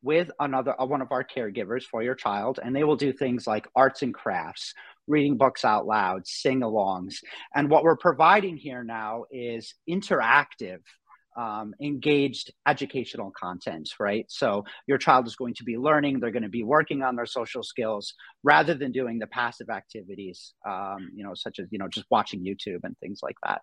with 0.01 0.30
another 0.39 0.80
uh, 0.80 0.86
one 0.86 1.01
of 1.01 1.12
our 1.12 1.24
caregivers 1.24 1.84
for 1.84 2.03
your 2.03 2.13
child 2.13 2.60
and 2.62 2.75
they 2.75 2.84
will 2.84 2.98
do 2.98 3.13
things 3.13 3.48
like 3.48 3.68
arts 3.75 4.01
and 4.01 4.13
crafts 4.13 4.74
reading 5.07 5.38
books 5.38 5.65
out 5.65 5.86
loud 5.86 6.25
sing-alongs 6.25 7.15
and 7.55 7.69
what 7.69 7.83
we're 7.83 7.98
providing 7.98 8.57
here 8.57 8.83
now 8.83 9.25
is 9.31 9.74
interactive 9.89 10.79
um, 11.36 11.74
engaged 11.81 12.51
educational 12.67 13.31
content, 13.31 13.89
right? 14.00 14.25
So 14.29 14.65
your 14.88 14.98
child 14.98 15.27
is 15.27 15.36
going 15.36 15.55
to 15.55 15.63
be 15.63 15.77
learning, 15.77 16.19
they're 16.19 16.31
going 16.31 16.43
to 16.43 16.50
be 16.50 16.63
working 16.63 17.01
on 17.01 17.15
their 17.15 17.25
social 17.25 17.63
skills 17.63 18.13
rather 18.43 18.74
than 18.74 18.91
doing 18.91 19.19
the 19.19 19.27
passive 19.27 19.69
activities, 19.69 20.53
um, 20.67 21.10
you 21.15 21.24
know, 21.24 21.33
such 21.33 21.60
as, 21.60 21.67
you 21.72 21.79
know, 21.79 21.88
just 21.88 22.05
watching 22.10 22.43
YouTube 22.45 22.81
and 22.83 22.98
things 23.00 23.19
like 23.24 23.38
that. 23.43 23.62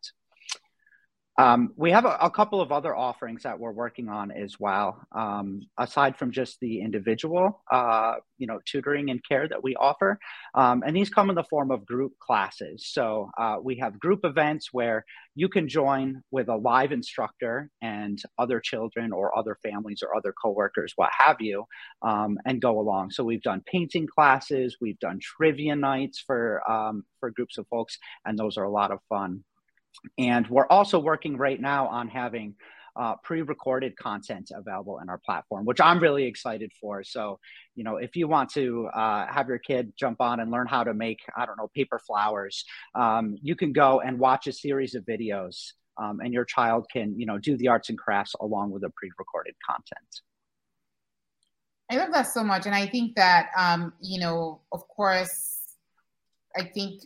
Um, 1.41 1.73
we 1.75 1.91
have 1.91 2.05
a, 2.05 2.19
a, 2.21 2.31
couple 2.31 2.61
of 2.61 2.71
other 2.71 2.95
offerings 2.95 3.45
that 3.45 3.59
we're 3.59 3.73
working 3.73 4.11
on 4.11 4.31
as 4.31 4.61
well, 4.61 5.01
um, 5.13 5.63
aside 5.79 6.19
from 6.19 6.33
just 6.33 6.61
the 6.61 6.83
individual, 6.83 7.63
uh, 7.73 8.17
you 8.37 8.47
know, 8.47 8.59
tutoring 8.67 9.09
and 9.09 9.25
care 9.27 9.49
that 9.49 9.63
we 9.63 9.75
offer. 9.77 10.19
Um, 10.55 10.83
and 10.87 10.95
these 10.95 11.09
come 11.09 11.31
in 11.31 11.37
the 11.37 11.45
form 11.45 11.71
of 11.71 11.87
group 11.87 12.13
classes. 12.19 12.89
So 12.93 13.31
uh, 13.39 13.57
we 13.63 13.77
have 13.77 13.99
group 13.99 14.21
events 14.25 14.69
where 14.73 15.07
you 15.35 15.49
can 15.49 15.67
join 15.67 16.23
with 16.31 16.51
a 16.51 16.57
live 16.57 16.93
instructor 16.93 17.71
and 17.81 18.21
other 18.39 18.61
children 18.61 19.11
or 19.11 19.35
other 19.39 19.57
families 19.63 20.03
or 20.03 20.15
other 20.15 20.35
coworkers, 20.43 20.93
what 20.97 21.09
have 21.19 21.41
you, 21.41 21.65
um, 22.03 22.37
and 22.45 22.61
go 22.61 22.79
along. 22.79 23.13
So 23.13 23.25
we've 23.25 23.41
done 23.41 23.63
painting 23.65 24.07
classes, 24.07 24.77
we've 24.79 24.99
done 24.99 25.19
trivia 25.23 25.75
nights 25.75 26.23
for 26.27 26.61
um, 26.71 27.05
for 27.19 27.31
groups 27.31 27.57
of 27.57 27.67
folks, 27.69 27.97
and 28.27 28.39
those 28.39 28.59
are 28.59 28.65
a 28.65 28.71
lot 28.71 28.91
of 28.91 28.99
fun. 29.09 29.43
And 30.19 30.49
we're 30.49 30.67
also 30.67 30.99
working 30.99 31.37
right 31.37 31.61
now 31.61 31.89
on 31.89 32.09
having 32.09 32.55
uh, 32.97 33.15
pre-recorded 33.23 33.97
content 33.97 34.51
available 34.55 34.99
in 34.99 35.09
our 35.09 35.19
platform, 35.19 35.65
which 35.65 35.81
I'm 35.81 36.01
really 36.01 36.25
excited 36.25 36.73
for. 36.81 37.05
So, 37.05 37.39
you 37.75 37.85
know, 37.85 37.97
if 37.97 38.17
you 38.17 38.29
want 38.29 38.51
to 38.51 38.89
uh, 38.89 39.27
have 39.33 39.49
your 39.49 39.59
kid 39.59 39.93
jump 39.97 40.21
on 40.21 40.41
and 40.41 40.51
learn 40.51 40.67
how 40.67 40.85
to 40.85 40.93
make, 40.93 41.21
I 41.37 41.47
don't 41.47 41.57
know, 41.57 41.71
paper 41.75 42.01
flowers, 42.05 42.65
um, 42.95 43.37
you 43.43 43.55
can 43.55 43.73
go 43.73 44.01
and 44.01 44.19
watch 44.19 44.47
a 44.49 44.53
series 44.53 44.95
of 44.95 45.05
videos, 45.05 45.73
um, 45.99 46.21
and 46.21 46.33
your 46.35 46.45
child 46.45 46.87
can, 46.93 47.19
you 47.19 47.27
know, 47.27 47.39
do 47.39 47.57
the 47.57 47.69
arts 47.69 47.91
and 47.91 47.99
crafts 47.99 48.35
along 48.41 48.71
with 48.71 48.83
the 48.83 48.91
pre-recorded 48.91 49.55
content. 49.65 50.21
I 51.91 51.97
love 51.97 52.13
that 52.13 52.29
so 52.29 52.45
much, 52.45 52.67
and 52.67 52.75
I 52.75 52.87
think 52.87 53.17
that, 53.17 53.51
um, 53.57 53.93
you 54.01 54.21
know, 54.21 54.61
of 54.73 54.87
course, 54.89 55.59
I 56.57 56.65
think 56.65 57.03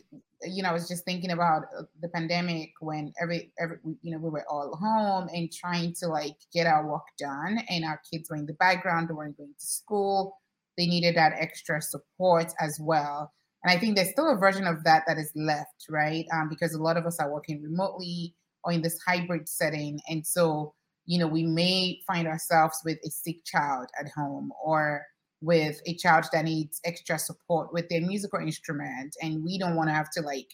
you 0.47 0.63
know, 0.63 0.69
I 0.69 0.73
was 0.73 0.87
just 0.87 1.05
thinking 1.05 1.31
about 1.31 1.63
uh, 1.77 1.83
the 2.01 2.09
pandemic 2.09 2.71
when 2.79 3.13
every, 3.21 3.51
every, 3.59 3.77
you 4.01 4.11
know, 4.11 4.17
we 4.17 4.29
were 4.29 4.45
all 4.49 4.75
home 4.75 5.27
and 5.33 5.51
trying 5.51 5.93
to 5.99 6.07
like 6.07 6.35
get 6.53 6.67
our 6.67 6.89
work 6.89 7.05
done, 7.17 7.59
and 7.69 7.85
our 7.85 8.01
kids 8.11 8.29
were 8.29 8.35
in 8.35 8.45
the 8.45 8.53
background, 8.53 9.09
they 9.09 9.13
weren't 9.13 9.37
going 9.37 9.53
to 9.57 9.65
school. 9.65 10.37
They 10.77 10.87
needed 10.87 11.15
that 11.15 11.33
extra 11.37 11.81
support 11.81 12.53
as 12.59 12.79
well. 12.81 13.31
And 13.63 13.75
I 13.75 13.79
think 13.79 13.95
there's 13.95 14.11
still 14.11 14.31
a 14.31 14.37
version 14.37 14.67
of 14.67 14.83
that 14.83 15.03
that 15.07 15.17
is 15.17 15.31
left, 15.35 15.85
right? 15.89 16.25
Um, 16.33 16.49
because 16.49 16.73
a 16.73 16.81
lot 16.81 16.97
of 16.97 17.05
us 17.05 17.19
are 17.19 17.31
working 17.31 17.63
remotely 17.63 18.35
or 18.63 18.71
in 18.73 18.81
this 18.81 18.99
hybrid 19.07 19.47
setting. 19.47 19.99
And 20.07 20.25
so, 20.25 20.73
you 21.05 21.17
know, 21.17 21.27
we 21.27 21.43
may 21.43 21.99
find 22.05 22.27
ourselves 22.27 22.77
with 22.85 22.97
a 23.05 23.09
sick 23.09 23.37
child 23.45 23.87
at 23.99 24.11
home 24.15 24.51
or 24.63 25.03
with 25.45 25.79
a 25.85 25.95
child 25.95 26.25
that 26.33 26.45
needs 26.45 26.81
extra 26.83 27.19
support 27.19 27.71
with 27.71 27.87
their 27.89 28.01
musical 28.01 28.39
instrument 28.39 29.15
and 29.21 29.43
we 29.43 29.59
don't 29.59 29.75
want 29.75 29.87
to 29.87 29.93
have 29.93 30.09
to 30.09 30.21
like 30.21 30.47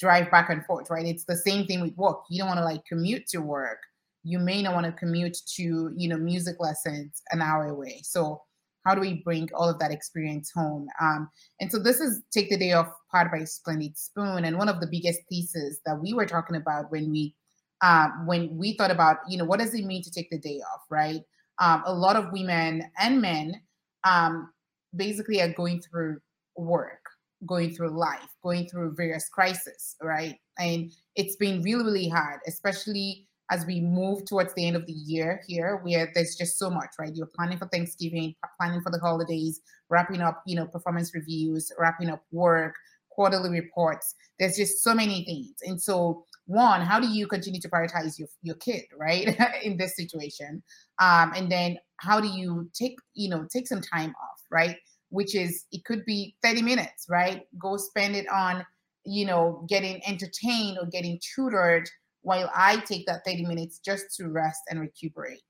drive 0.00 0.30
back 0.30 0.50
and 0.50 0.64
forth 0.66 0.90
right? 0.90 1.06
It's 1.06 1.24
the 1.24 1.36
same 1.36 1.66
thing 1.66 1.80
with 1.80 1.96
work. 1.96 2.22
You 2.28 2.40
don't 2.40 2.48
want 2.48 2.58
to 2.58 2.64
like 2.64 2.84
commute 2.86 3.26
to 3.28 3.38
work. 3.38 3.78
You 4.24 4.38
may 4.38 4.60
not 4.62 4.74
want 4.74 4.86
to 4.86 4.92
commute 4.92 5.36
to 5.56 5.92
you 5.96 6.08
know 6.08 6.16
music 6.16 6.56
lessons 6.58 7.22
an 7.30 7.40
hour 7.40 7.68
away. 7.68 8.00
So 8.02 8.42
how 8.84 8.96
do 8.96 9.00
we 9.00 9.22
bring 9.24 9.48
all 9.54 9.70
of 9.70 9.78
that 9.78 9.92
experience 9.92 10.50
home? 10.50 10.88
Um, 11.00 11.30
and 11.60 11.70
so 11.70 11.78
this 11.78 12.00
is 12.00 12.22
take 12.32 12.50
the 12.50 12.58
day 12.58 12.72
off 12.72 12.88
part 13.12 13.30
by 13.30 13.44
splendid 13.44 13.96
spoon 13.96 14.44
and 14.44 14.58
one 14.58 14.68
of 14.68 14.80
the 14.80 14.88
biggest 14.88 15.20
pieces 15.28 15.80
that 15.86 16.00
we 16.00 16.12
were 16.14 16.26
talking 16.26 16.56
about 16.56 16.90
when 16.90 17.10
we 17.10 17.34
uh, 17.80 18.08
when 18.26 18.56
we 18.56 18.76
thought 18.76 18.90
about 18.90 19.18
you 19.28 19.38
know 19.38 19.44
what 19.44 19.60
does 19.60 19.74
it 19.74 19.84
mean 19.84 20.02
to 20.02 20.10
take 20.10 20.30
the 20.30 20.38
day 20.38 20.60
off 20.72 20.82
right? 20.90 21.22
Um, 21.60 21.82
a 21.86 21.94
lot 21.94 22.16
of 22.16 22.32
women 22.32 22.90
and 22.98 23.20
men 23.20 23.60
um, 24.04 24.50
basically 24.94 25.40
are 25.40 25.52
going 25.52 25.80
through 25.80 26.18
work, 26.56 27.04
going 27.46 27.74
through 27.74 27.90
life, 27.90 28.28
going 28.42 28.68
through 28.68 28.94
various 28.94 29.28
crises, 29.28 29.96
right? 30.02 30.36
And 30.58 30.92
it's 31.16 31.36
been 31.36 31.62
really, 31.62 31.84
really 31.84 32.08
hard, 32.08 32.40
especially 32.46 33.26
as 33.50 33.66
we 33.66 33.80
move 33.80 34.24
towards 34.24 34.54
the 34.54 34.66
end 34.66 34.76
of 34.76 34.86
the 34.86 34.92
year 34.92 35.42
here, 35.46 35.80
where 35.82 36.10
there's 36.14 36.36
just 36.36 36.58
so 36.58 36.70
much, 36.70 36.90
right? 36.98 37.14
You're 37.14 37.26
planning 37.26 37.58
for 37.58 37.68
Thanksgiving, 37.68 38.34
planning 38.58 38.80
for 38.80 38.90
the 38.90 38.98
holidays, 38.98 39.60
wrapping 39.90 40.20
up, 40.20 40.42
you 40.46 40.56
know, 40.56 40.66
performance 40.66 41.14
reviews, 41.14 41.70
wrapping 41.78 42.08
up 42.08 42.22
work, 42.32 42.74
quarterly 43.10 43.50
reports. 43.50 44.14
There's 44.38 44.56
just 44.56 44.82
so 44.82 44.94
many 44.94 45.24
things. 45.24 45.56
And 45.62 45.80
so, 45.80 46.24
one, 46.52 46.82
how 46.82 47.00
do 47.00 47.08
you 47.08 47.26
continue 47.26 47.60
to 47.60 47.68
prioritize 47.68 48.18
your, 48.18 48.28
your 48.42 48.56
kid, 48.56 48.84
right, 48.96 49.36
in 49.62 49.76
this 49.76 49.96
situation? 49.96 50.62
Um, 50.98 51.32
and 51.34 51.50
then 51.50 51.78
how 51.96 52.20
do 52.20 52.28
you 52.28 52.70
take, 52.74 52.96
you 53.14 53.30
know, 53.30 53.46
take 53.50 53.66
some 53.66 53.80
time 53.80 54.10
off, 54.10 54.40
right? 54.50 54.76
Which 55.08 55.34
is, 55.34 55.64
it 55.72 55.84
could 55.84 56.04
be 56.04 56.36
30 56.42 56.62
minutes, 56.62 57.06
right? 57.08 57.42
Go 57.58 57.76
spend 57.76 58.16
it 58.16 58.28
on, 58.28 58.64
you 59.04 59.26
know, 59.26 59.64
getting 59.68 60.00
entertained 60.06 60.78
or 60.80 60.86
getting 60.86 61.18
tutored 61.34 61.88
while 62.22 62.50
I 62.54 62.76
take 62.76 63.06
that 63.06 63.24
30 63.26 63.46
minutes 63.46 63.78
just 63.78 64.14
to 64.16 64.28
rest 64.28 64.60
and 64.70 64.80
recuperate. 64.80 65.42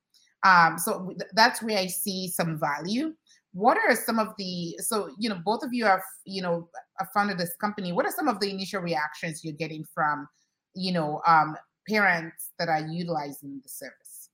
Um, 0.45 0.79
so 0.79 1.15
that's 1.35 1.63
where 1.63 1.79
I 1.79 1.87
see 1.87 2.29
some 2.29 2.59
value 2.59 3.13
what 3.53 3.77
are 3.77 3.95
some 3.95 4.19
of 4.19 4.29
the 4.39 4.75
so 4.81 5.11
you 5.19 5.29
know 5.29 5.39
both 5.45 5.63
of 5.63 5.73
you 5.73 5.85
have 5.85 6.01
you 6.25 6.41
know 6.41 6.69
founded 7.13 7.37
this 7.37 7.55
company 7.61 7.93
what 7.93 8.07
are 8.07 8.13
some 8.13 8.29
of 8.29 8.41
the 8.41 8.51
initial 8.51 8.81
reactions 8.81 9.45
you're 9.45 9.53
getting 9.53 9.85
from 9.95 10.27
you 10.75 10.93
know 10.93 11.21
um, 11.27 11.57
parents 11.89 12.51
that 12.59 12.69
are 12.69 12.87
utilizing 12.87 13.61
the 13.63 13.69
service 13.69 14.31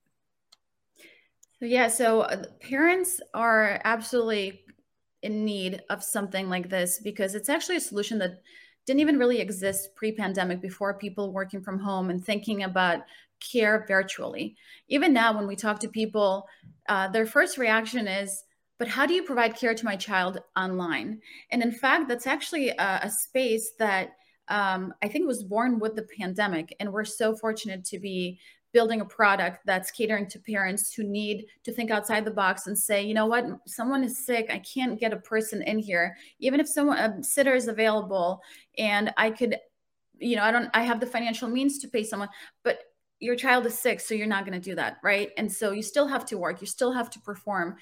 yeah 1.60 1.88
so 1.88 2.22
uh, 2.22 2.44
parents 2.60 3.20
are 3.34 3.80
absolutely 3.84 4.62
in 5.22 5.44
need 5.44 5.82
of 5.90 6.02
something 6.02 6.48
like 6.48 6.68
this 6.68 7.00
because 7.02 7.34
it's 7.34 7.48
actually 7.48 7.76
a 7.76 7.80
solution 7.80 8.18
that 8.18 8.40
didn't 8.86 9.00
even 9.00 9.18
really 9.18 9.40
exist 9.40 9.94
pre-pandemic 9.96 10.62
before 10.62 10.94
people 10.94 11.32
working 11.32 11.60
from 11.60 11.78
home 11.78 12.10
and 12.10 12.24
thinking 12.24 12.62
about 12.62 13.00
care 13.40 13.84
virtually 13.88 14.56
even 14.88 15.12
now 15.12 15.36
when 15.36 15.46
we 15.46 15.56
talk 15.56 15.78
to 15.78 15.88
people 15.88 16.46
uh, 16.88 17.08
their 17.08 17.26
first 17.26 17.58
reaction 17.58 18.06
is 18.06 18.44
but 18.78 18.88
how 18.88 19.06
do 19.06 19.12
you 19.12 19.24
provide 19.24 19.56
care 19.56 19.74
to 19.74 19.84
my 19.84 19.96
child 19.96 20.38
online? 20.56 21.20
And 21.50 21.62
in 21.62 21.72
fact, 21.72 22.08
that's 22.08 22.26
actually 22.26 22.70
a, 22.70 23.00
a 23.02 23.10
space 23.10 23.72
that 23.78 24.17
um, 24.48 24.94
I 25.02 25.08
think 25.08 25.26
was 25.26 25.42
born 25.42 25.78
with 25.78 25.94
the 25.96 26.06
pandemic. 26.18 26.74
And 26.80 26.92
we're 26.92 27.04
so 27.04 27.36
fortunate 27.36 27.84
to 27.86 27.98
be 27.98 28.38
building 28.72 29.00
a 29.00 29.04
product 29.04 29.64
that's 29.64 29.90
catering 29.90 30.26
to 30.28 30.38
parents 30.38 30.92
who 30.92 31.02
need 31.02 31.46
to 31.64 31.72
think 31.72 31.90
outside 31.90 32.24
the 32.24 32.30
box 32.30 32.66
and 32.66 32.78
say, 32.78 33.02
you 33.02 33.14
know 33.14 33.26
what, 33.26 33.46
someone 33.66 34.04
is 34.04 34.26
sick. 34.26 34.48
I 34.50 34.58
can't 34.58 35.00
get 35.00 35.12
a 35.12 35.16
person 35.16 35.62
in 35.62 35.78
here, 35.78 36.16
even 36.38 36.60
if 36.60 36.68
someone 36.68 36.98
a 36.98 37.22
sitter 37.24 37.54
is 37.54 37.68
available, 37.68 38.42
and 38.76 39.10
I 39.16 39.30
could, 39.30 39.56
you 40.18 40.36
know, 40.36 40.42
I 40.42 40.50
don't, 40.50 40.68
I 40.74 40.82
have 40.82 41.00
the 41.00 41.06
financial 41.06 41.48
means 41.48 41.78
to 41.78 41.88
pay 41.88 42.04
someone, 42.04 42.28
but 42.62 42.80
your 43.20 43.36
child 43.36 43.64
is 43.64 43.78
sick, 43.78 44.00
so 44.00 44.14
you're 44.14 44.26
not 44.26 44.44
going 44.44 44.60
to 44.60 44.70
do 44.70 44.74
that, 44.76 44.98
right? 45.02 45.30
And 45.38 45.50
so 45.50 45.72
you 45.72 45.82
still 45.82 46.06
have 46.06 46.26
to 46.26 46.36
work, 46.36 46.60
you 46.60 46.66
still 46.66 46.92
have 46.92 47.08
to 47.10 47.20
perform, 47.20 47.76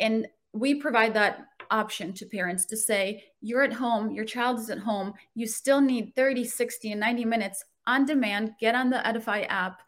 and 0.00 0.26
we 0.52 0.74
provide 0.74 1.14
that 1.14 1.46
option 1.70 2.12
to 2.12 2.26
parents 2.26 2.66
to 2.66 2.76
say, 2.76 3.24
you're 3.40 3.62
at 3.62 3.72
home, 3.72 4.10
your 4.10 4.24
child 4.24 4.58
is 4.58 4.70
at 4.70 4.78
home, 4.78 5.14
you 5.34 5.46
still 5.46 5.80
need 5.80 6.14
30, 6.14 6.44
60, 6.44 6.92
and 6.92 7.00
90 7.00 7.24
minutes 7.24 7.64
on 7.86 8.04
demand. 8.04 8.52
Get 8.60 8.74
on 8.74 8.90
the 8.90 9.04
Edify 9.06 9.42
app, 9.42 9.80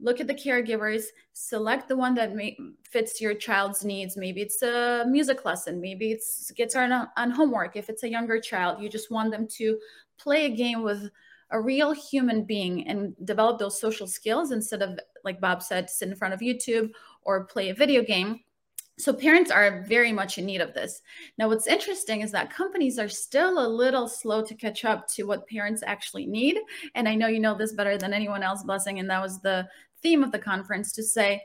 look 0.00 0.20
at 0.20 0.28
the 0.28 0.34
caregivers, 0.34 1.04
select 1.32 1.88
the 1.88 1.96
one 1.96 2.14
that 2.14 2.34
may, 2.34 2.56
fits 2.88 3.20
your 3.20 3.34
child's 3.34 3.84
needs. 3.84 4.16
Maybe 4.16 4.42
it's 4.42 4.62
a 4.62 5.04
music 5.08 5.44
lesson, 5.44 5.80
maybe 5.80 6.12
it's 6.12 6.50
gets 6.52 6.76
on, 6.76 7.08
on 7.16 7.30
homework. 7.30 7.76
If 7.76 7.88
it's 7.88 8.04
a 8.04 8.10
younger 8.10 8.40
child, 8.40 8.80
you 8.80 8.88
just 8.88 9.10
want 9.10 9.32
them 9.32 9.48
to 9.56 9.78
play 10.18 10.46
a 10.46 10.50
game 10.50 10.82
with 10.82 11.10
a 11.50 11.60
real 11.60 11.92
human 11.92 12.44
being 12.44 12.86
and 12.86 13.14
develop 13.26 13.58
those 13.58 13.78
social 13.78 14.06
skills 14.06 14.52
instead 14.52 14.80
of, 14.80 14.98
like 15.24 15.40
Bob 15.40 15.62
said, 15.62 15.90
sit 15.90 16.08
in 16.08 16.14
front 16.14 16.32
of 16.32 16.40
YouTube 16.40 16.90
or 17.22 17.44
play 17.44 17.68
a 17.68 17.74
video 17.74 18.02
game 18.02 18.40
so 18.98 19.12
parents 19.12 19.50
are 19.50 19.82
very 19.82 20.12
much 20.12 20.38
in 20.38 20.46
need 20.46 20.60
of 20.60 20.74
this. 20.74 21.00
Now, 21.38 21.48
what's 21.48 21.66
interesting 21.66 22.20
is 22.20 22.30
that 22.32 22.52
companies 22.52 22.98
are 22.98 23.08
still 23.08 23.58
a 23.58 23.66
little 23.66 24.06
slow 24.06 24.44
to 24.44 24.54
catch 24.54 24.84
up 24.84 25.08
to 25.08 25.24
what 25.24 25.48
parents 25.48 25.82
actually 25.86 26.26
need. 26.26 26.58
And 26.94 27.08
I 27.08 27.14
know 27.14 27.26
you 27.26 27.40
know 27.40 27.56
this 27.56 27.72
better 27.72 27.96
than 27.96 28.12
anyone 28.12 28.42
else, 28.42 28.62
Blessing, 28.62 28.98
and 28.98 29.08
that 29.08 29.22
was 29.22 29.40
the 29.40 29.66
theme 30.02 30.22
of 30.22 30.32
the 30.32 30.38
conference 30.38 30.92
to 30.92 31.02
say, 31.02 31.42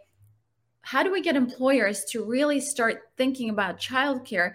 how 0.81 1.03
do 1.03 1.11
we 1.11 1.21
get 1.21 1.35
employers 1.35 2.05
to 2.05 2.23
really 2.23 2.59
start 2.59 3.01
thinking 3.17 3.49
about 3.49 3.79
childcare 3.79 4.53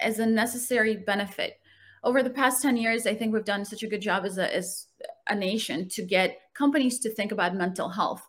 as 0.00 0.18
a 0.18 0.26
necessary 0.26 0.96
benefit? 0.96 1.58
Over 2.04 2.22
the 2.22 2.30
past 2.30 2.62
10 2.62 2.76
years, 2.76 3.06
I 3.06 3.14
think 3.14 3.32
we've 3.32 3.44
done 3.44 3.64
such 3.64 3.84
a 3.84 3.88
good 3.88 4.00
job 4.00 4.24
as 4.24 4.38
a, 4.38 4.54
as 4.54 4.86
a 5.28 5.34
nation 5.34 5.88
to 5.90 6.02
get 6.02 6.40
companies 6.54 6.98
to 7.00 7.14
think 7.14 7.30
about 7.30 7.54
mental 7.54 7.88
health 7.88 8.26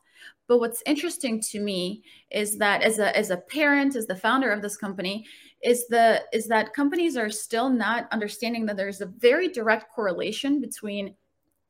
But 0.48 0.60
what's 0.60 0.84
interesting 0.86 1.42
to 1.52 1.60
me 1.60 2.04
is 2.30 2.58
that 2.58 2.82
as 2.82 3.00
a 3.00 3.16
as 3.18 3.30
a 3.30 3.38
parent, 3.38 3.96
as 3.96 4.08
the 4.08 4.16
founder 4.16 4.52
of 4.52 4.62
this 4.62 4.78
company, 4.78 5.26
is 5.64 5.88
the 5.88 6.24
is 6.34 6.48
that 6.48 6.74
companies 6.74 7.16
are 7.16 7.30
still 7.30 7.70
not 7.70 8.08
understanding 8.12 8.66
that 8.66 8.78
there's 8.78 9.02
a 9.02 9.06
very 9.06 9.48
direct 9.48 9.92
correlation 9.94 10.60
between 10.60 11.16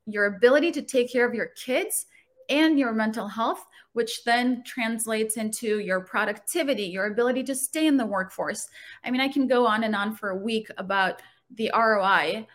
your 0.05 0.25
ability 0.25 0.71
to 0.71 0.81
take 0.81 1.11
care 1.11 1.27
of 1.27 1.35
your 1.35 1.51
kids 1.55 2.07
and 2.49 2.77
your 2.77 2.91
mental 2.91 3.27
health 3.27 3.65
which 3.93 4.23
then 4.25 4.63
translates 4.65 5.37
into 5.37 5.79
your 5.79 6.01
productivity 6.01 6.83
your 6.83 7.05
ability 7.05 7.43
to 7.43 7.55
stay 7.55 7.87
in 7.87 7.95
the 7.95 8.05
workforce. 8.05 8.67
I 9.03 9.11
mean 9.11 9.21
i 9.21 9.27
can 9.27 9.47
go 9.47 9.65
on 9.65 9.83
and 9.83 9.95
on 9.95 10.15
for 10.15 10.31
a 10.31 10.37
week 10.37 10.67
about 10.77 11.21
the 11.55 11.71
roi 11.73 12.45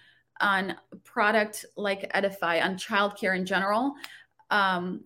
on 0.40 0.74
product 1.04 1.64
like 1.76 2.10
edify 2.14 2.60
on 2.60 2.76
childcare 2.76 3.36
in 3.36 3.46
general. 3.46 3.94
Um, 4.50 5.04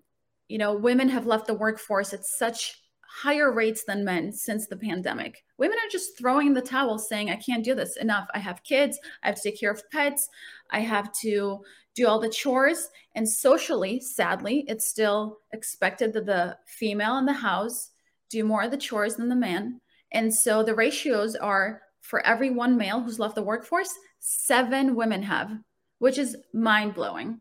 you 0.48 0.58
know 0.58 0.74
women 0.74 1.08
have 1.08 1.26
left 1.26 1.46
the 1.46 1.54
workforce 1.54 2.12
at 2.12 2.24
such 2.24 2.82
higher 3.12 3.52
rates 3.52 3.84
than 3.84 4.04
men 4.04 4.32
since 4.32 4.66
the 4.66 4.76
pandemic. 4.76 5.44
Women 5.58 5.76
are 5.76 5.90
just 5.90 6.16
throwing 6.16 6.54
the 6.54 6.62
towel 6.62 6.98
saying, 6.98 7.28
I 7.28 7.36
can't 7.36 7.64
do 7.64 7.74
this 7.74 7.96
enough. 7.98 8.26
I 8.34 8.38
have 8.38 8.64
kids. 8.64 8.98
I 9.22 9.26
have 9.26 9.36
to 9.36 9.42
take 9.42 9.60
care 9.60 9.70
of 9.70 9.82
pets. 9.90 10.30
I 10.70 10.80
have 10.80 11.12
to 11.20 11.60
do 11.94 12.08
all 12.08 12.18
the 12.18 12.30
chores. 12.30 12.88
And 13.14 13.28
socially, 13.28 14.00
sadly, 14.00 14.64
it's 14.66 14.88
still 14.88 15.40
expected 15.52 16.14
that 16.14 16.24
the 16.24 16.56
female 16.66 17.18
in 17.18 17.26
the 17.26 17.34
house 17.34 17.90
do 18.30 18.44
more 18.44 18.62
of 18.62 18.70
the 18.70 18.78
chores 18.78 19.16
than 19.16 19.28
the 19.28 19.36
man. 19.36 19.78
And 20.12 20.34
so 20.34 20.62
the 20.62 20.74
ratios 20.74 21.36
are 21.36 21.82
for 22.00 22.24
every 22.26 22.48
one 22.48 22.78
male 22.78 23.00
who's 23.00 23.18
left 23.18 23.34
the 23.34 23.42
workforce, 23.42 23.92
seven 24.20 24.94
women 24.94 25.22
have, 25.22 25.52
which 25.98 26.16
is 26.16 26.36
mind 26.54 26.94
blowing 26.94 27.40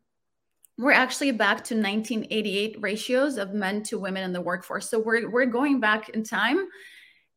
we're 0.82 0.92
actually 0.92 1.32
back 1.32 1.58
to 1.58 1.76
1988 1.76 2.78
ratios 2.80 3.38
of 3.38 3.54
men 3.54 3.84
to 3.84 4.00
women 4.00 4.24
in 4.24 4.34
the 4.34 4.42
workforce. 4.42 4.90
So 4.90 5.00
we're, 5.00 5.30
we're 5.30 5.46
going 5.46 5.80
back 5.80 6.10
in 6.10 6.24
time 6.24 6.68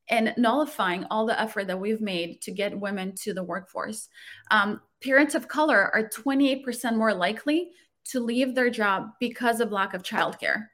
and 0.09 0.33
nullifying 0.39 1.05
all 1.11 1.27
the 1.27 1.39
effort 1.39 1.67
that 1.67 1.79
we've 1.79 2.01
made 2.01 2.41
to 2.41 2.53
get 2.53 2.79
women 2.79 3.15
to 3.17 3.35
the 3.35 3.43
workforce. 3.43 4.09
Um, 4.51 4.81
parents 5.03 5.35
of 5.35 5.47
color 5.47 5.91
are 5.95 6.09
28% 6.09 6.97
more 6.97 7.13
likely 7.13 7.69
to 8.13 8.21
leave 8.21 8.55
their 8.55 8.71
job 8.71 9.11
because 9.21 9.61
of 9.61 9.73
lack 9.73 9.93
of 9.93 10.03
childcare. 10.03 10.69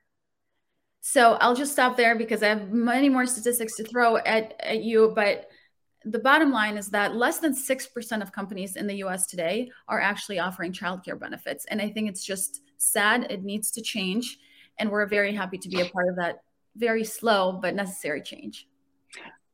So 1.00 1.34
I'll 1.34 1.56
just 1.56 1.72
stop 1.72 1.96
there 1.96 2.16
because 2.16 2.42
I 2.42 2.48
have 2.48 2.70
many 2.70 3.08
more 3.08 3.26
statistics 3.26 3.74
to 3.76 3.84
throw 3.84 4.18
at, 4.18 4.54
at 4.60 4.84
you, 4.84 5.12
but 5.16 5.49
the 6.04 6.18
bottom 6.18 6.50
line 6.50 6.76
is 6.76 6.88
that 6.88 7.14
less 7.14 7.38
than 7.38 7.54
6% 7.54 8.22
of 8.22 8.32
companies 8.32 8.76
in 8.76 8.86
the 8.86 8.96
US 9.04 9.26
today 9.26 9.70
are 9.88 10.00
actually 10.00 10.38
offering 10.38 10.72
childcare 10.72 11.18
benefits. 11.18 11.66
And 11.66 11.80
I 11.80 11.90
think 11.90 12.08
it's 12.08 12.24
just 12.24 12.62
sad. 12.78 13.30
It 13.30 13.42
needs 13.42 13.70
to 13.72 13.82
change. 13.82 14.38
And 14.78 14.90
we're 14.90 15.06
very 15.06 15.34
happy 15.34 15.58
to 15.58 15.68
be 15.68 15.80
a 15.80 15.86
part 15.86 16.08
of 16.08 16.16
that 16.16 16.42
very 16.76 17.04
slow 17.04 17.52
but 17.52 17.74
necessary 17.74 18.22
change. 18.22 18.66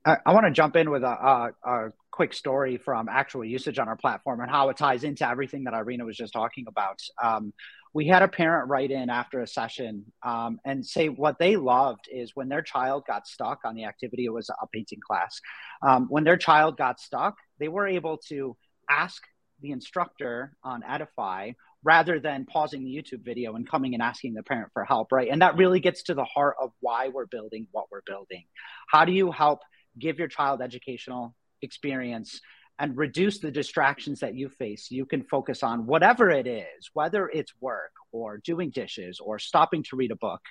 I, 0.05 0.19
I 0.25 0.33
want 0.33 0.47
to 0.47 0.53
jump 0.53 0.77
in 0.77 0.91
with 0.91 1.03
a, 1.03 1.07
a, 1.07 1.51
a, 1.65 1.93
quick 2.13 2.33
story 2.33 2.79
from 2.79 3.11
actual 3.11 3.45
usage 3.45 3.79
on 3.79 3.89
our 3.89 3.97
platform 3.97 4.41
and 4.41 4.51
how 4.51 4.71
it 4.71 4.77
ties 4.79 5.05
into 5.05 5.29
everything 5.29 5.65
that 5.65 5.75
Irina 5.75 6.03
was 6.03 6.17
just 6.17 6.33
talking 6.33 6.65
about. 6.67 6.99
Um, 7.23 7.53
we 7.97 8.07
had 8.07 8.21
a 8.21 8.29
parent 8.29 8.69
write 8.69 8.91
in 8.91 9.09
after 9.09 9.41
a 9.41 9.47
session 9.47 10.05
um, 10.23 10.59
and 10.67 10.85
say 10.85 11.09
what 11.09 11.39
they 11.39 11.57
loved 11.57 12.11
is 12.13 12.33
when 12.35 12.47
their 12.47 12.61
child 12.61 13.05
got 13.07 13.27
stuck 13.27 13.61
on 13.65 13.75
the 13.75 13.87
activity, 13.87 14.27
it 14.27 14.35
was 14.35 14.51
a 14.51 14.67
painting 14.67 15.01
class. 15.01 15.41
Um, 15.81 16.05
when 16.11 16.23
their 16.23 16.37
child 16.37 16.77
got 16.77 17.01
stuck, 17.01 17.39
they 17.59 17.69
were 17.69 17.87
able 17.87 18.19
to 18.29 18.55
ask 18.91 19.23
the 19.63 19.71
instructor 19.71 20.53
on 20.63 20.83
Edify 20.87 21.53
rather 21.83 22.21
than 22.21 22.45
pausing 22.45 22.85
the 22.85 22.95
YouTube 22.95 23.25
video 23.25 23.55
and 23.55 23.67
coming 23.67 23.95
and 23.95 24.03
asking 24.03 24.35
the 24.35 24.43
parent 24.43 24.69
for 24.75 24.85
help, 24.85 25.11
right? 25.11 25.31
And 25.33 25.41
that 25.41 25.57
really 25.57 25.81
gets 25.81 26.03
to 26.03 26.15
the 26.15 26.25
heart 26.25 26.57
of 26.61 26.73
why 26.81 27.09
we're 27.09 27.25
building 27.25 27.67
what 27.71 27.87
we're 27.91 28.03
building. 28.07 28.45
How 28.91 29.07
do 29.07 29.13
you 29.13 29.33
help 29.33 29.61
give 29.99 30.19
your 30.19 30.29
child 30.29 30.61
educational 30.61 31.35
experience 31.63 32.43
and 32.79 32.97
reduce 32.97 33.39
the 33.39 33.51
distractions 33.51 34.21
that 34.21 34.35
you 34.35 34.49
face. 34.49 34.91
You 34.91 35.07
can 35.07 35.23
focus 35.23 35.63
on 35.63 35.87
whatever 35.87 36.31
it 36.31 36.47
is, 36.47 36.91
whether 36.93 37.29
it's 37.29 37.53
work 37.61 37.93
or 38.13 38.39
doing 38.39 38.71
dishes 38.71 39.21
or 39.21 39.39
stopping 39.39 39.83
to 39.85 39.97
read 39.97 40.11
a 40.11 40.17
book. 40.17 40.43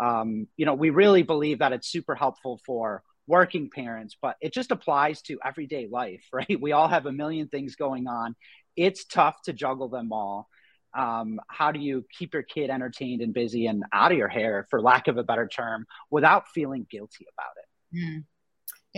Um, 0.00 0.48
you 0.56 0.66
know, 0.66 0.74
we 0.74 0.90
really 0.90 1.22
believe 1.22 1.60
that 1.60 1.72
it's 1.72 1.88
super 1.88 2.14
helpful 2.14 2.60
for 2.66 3.02
working 3.26 3.70
parents, 3.70 4.16
but 4.20 4.36
it 4.40 4.52
just 4.52 4.70
applies 4.70 5.22
to 5.22 5.38
everyday 5.44 5.86
life, 5.90 6.24
right? 6.32 6.60
We 6.60 6.72
all 6.72 6.88
have 6.88 7.06
a 7.06 7.12
million 7.12 7.48
things 7.48 7.76
going 7.76 8.06
on. 8.06 8.34
It's 8.76 9.04
tough 9.04 9.40
to 9.42 9.52
juggle 9.52 9.88
them 9.88 10.12
all. 10.12 10.48
Um, 10.96 11.38
how 11.48 11.70
do 11.70 11.80
you 11.80 12.06
keep 12.18 12.32
your 12.32 12.42
kid 12.42 12.70
entertained 12.70 13.20
and 13.20 13.34
busy 13.34 13.66
and 13.66 13.84
out 13.92 14.10
of 14.10 14.18
your 14.18 14.28
hair, 14.28 14.66
for 14.70 14.80
lack 14.80 15.06
of 15.06 15.18
a 15.18 15.22
better 15.22 15.46
term, 15.46 15.84
without 16.10 16.48
feeling 16.48 16.86
guilty 16.90 17.26
about 17.32 17.52
it? 17.56 17.98
Mm 17.98 18.24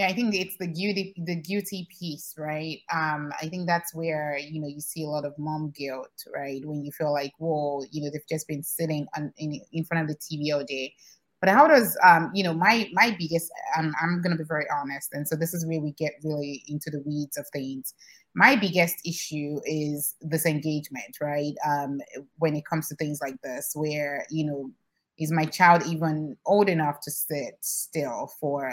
yeah 0.00 0.06
i 0.08 0.14
think 0.14 0.34
it's 0.34 0.56
the 0.56 0.66
guilty 0.66 1.12
the 1.26 1.36
duty 1.36 1.86
piece 1.98 2.34
right? 2.38 2.78
Um 2.92 3.32
i 3.42 3.48
think 3.48 3.66
that's 3.66 3.94
where 3.94 4.38
you 4.38 4.58
know 4.60 4.66
you 4.66 4.80
see 4.80 5.04
a 5.04 5.08
lot 5.08 5.26
of 5.26 5.38
mom 5.38 5.72
guilt 5.76 6.24
right? 6.34 6.64
When 6.64 6.82
you 6.82 6.90
feel 6.90 7.12
like 7.12 7.32
whoa 7.38 7.82
you 7.90 8.02
know 8.02 8.10
they've 8.10 8.28
just 8.28 8.48
been 8.48 8.62
sitting 8.62 9.06
on, 9.16 9.32
in, 9.36 9.60
in 9.72 9.84
front 9.84 10.02
of 10.02 10.08
the 10.08 10.16
tv 10.16 10.54
all 10.54 10.64
day. 10.64 10.94
But 11.40 11.50
how 11.50 11.66
does 11.68 11.98
um 12.02 12.30
you 12.34 12.42
know 12.42 12.54
my 12.54 12.88
my 12.92 13.14
biggest 13.18 13.52
i'm 13.76 14.22
gonna 14.22 14.36
be 14.36 14.44
very 14.44 14.66
honest 14.80 15.10
and 15.12 15.28
so 15.28 15.36
this 15.36 15.52
is 15.52 15.66
where 15.66 15.80
we 15.80 15.92
get 15.92 16.12
really 16.24 16.64
into 16.68 16.90
the 16.90 17.02
weeds 17.04 17.36
of 17.36 17.46
things. 17.52 17.92
My 18.34 18.56
biggest 18.56 18.96
issue 19.04 19.60
is 19.66 20.14
this 20.22 20.46
engagement 20.46 21.18
right? 21.20 21.54
Um 21.68 22.00
when 22.38 22.56
it 22.56 22.64
comes 22.64 22.88
to 22.88 22.94
things 22.94 23.20
like 23.20 23.38
this 23.42 23.72
where 23.74 24.24
you 24.30 24.46
know 24.46 24.70
is 25.18 25.30
my 25.30 25.44
child 25.44 25.82
even 25.86 26.38
old 26.46 26.70
enough 26.70 27.00
to 27.02 27.10
sit 27.10 27.56
still 27.60 28.32
for 28.40 28.72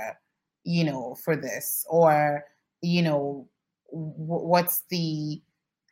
you 0.68 0.84
know, 0.84 1.16
for 1.24 1.36
this? 1.38 1.86
Or, 1.90 2.44
you 2.82 3.02
know, 3.02 3.48
w- 3.90 4.14
what's 4.18 4.82
the, 4.90 5.42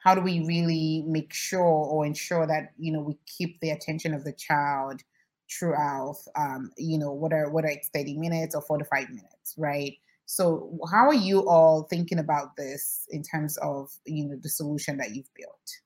how 0.04 0.14
do 0.14 0.22
we 0.22 0.42
really 0.42 1.04
make 1.08 1.34
sure 1.34 1.62
or 1.64 2.06
ensure 2.06 2.46
that, 2.46 2.74
you 2.78 2.92
know, 2.92 3.00
we 3.00 3.18
keep 3.26 3.60
the 3.62 3.72
attention 3.72 4.14
of 4.14 4.26
the 4.26 4.34
child 4.34 5.02
throughout, 5.50 6.18
um, 6.36 6.72
you 6.78 6.98
know, 6.98 7.14
whether, 7.14 7.50
whether 7.50 7.70
it's 7.70 7.88
30 7.90 8.18
minutes 8.18 8.54
or 8.54 8.62
45 8.62 9.10
minutes, 9.10 9.56
right? 9.58 9.98
So 10.26 10.78
how 10.92 11.08
are 11.08 11.14
you 11.14 11.48
all 11.48 11.84
thinking 11.84 12.20
about 12.20 12.58
this 12.58 13.08
in 13.12 13.24
terms 13.24 13.58
of, 13.58 13.90
you 14.06 14.26
know, 14.26 14.36
the 14.36 14.50
solution 14.50 14.98
that 14.98 15.16
you've 15.16 15.34
built? 15.36 15.80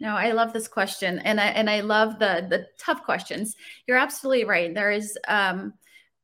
No, 0.00 0.16
I 0.16 0.32
love 0.32 0.52
this 0.52 0.66
question, 0.66 1.20
and 1.20 1.40
I 1.40 1.48
and 1.48 1.70
I 1.70 1.80
love 1.80 2.18
the 2.18 2.46
the 2.48 2.66
tough 2.76 3.04
questions. 3.04 3.54
You're 3.86 3.98
absolutely 3.98 4.44
right. 4.44 4.74
There 4.74 4.90
is 4.90 5.16
um, 5.28 5.74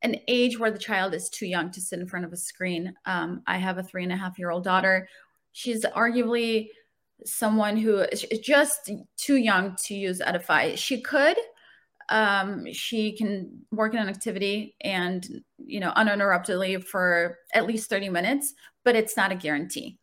an 0.03 0.17
age 0.29 0.59
where 0.59 0.71
the 0.71 0.79
child 0.79 1.15
is 1.15 1.29
too 1.29 1.47
young 1.47 1.71
to 1.71 1.81
sit 1.81 2.01
in 2.01 2.07
front 2.07 2.25
of 2.25 2.33
a 2.33 2.37
screen. 2.37 2.95
Um, 3.07 3.43
I 3.47 3.59
have 3.59 3.79
a 3.79 3.83
three 3.83 4.03
and 4.03 4.13
a 4.13 4.17
half 4.17 4.39
year 4.39 4.51
old 4.51 4.65
daughter. 4.65 5.09
She's 5.53 5.85
arguably 5.85 6.69
someone 7.25 7.77
who 7.77 7.99
is 7.99 8.27
just 8.43 8.91
too 9.17 9.37
young 9.37 9.77
to 9.85 9.95
use 9.95 10.21
Edify. 10.21 10.75
She 10.75 11.01
could, 11.01 11.37
um, 12.09 12.71
she 12.73 13.13
can 13.13 13.61
work 13.71 13.95
in 13.95 14.01
an 14.01 14.09
activity 14.09 14.75
and, 14.81 15.43
you 15.59 15.79
know, 15.79 15.93
uninterruptedly 15.95 16.83
for 16.83 17.39
at 17.55 17.67
least 17.67 17.89
30 17.89 18.09
minutes, 18.09 18.55
but 18.85 18.97
it's 18.97 19.17
not 19.17 19.31
a 19.31 19.37
guarantee. 19.37 19.99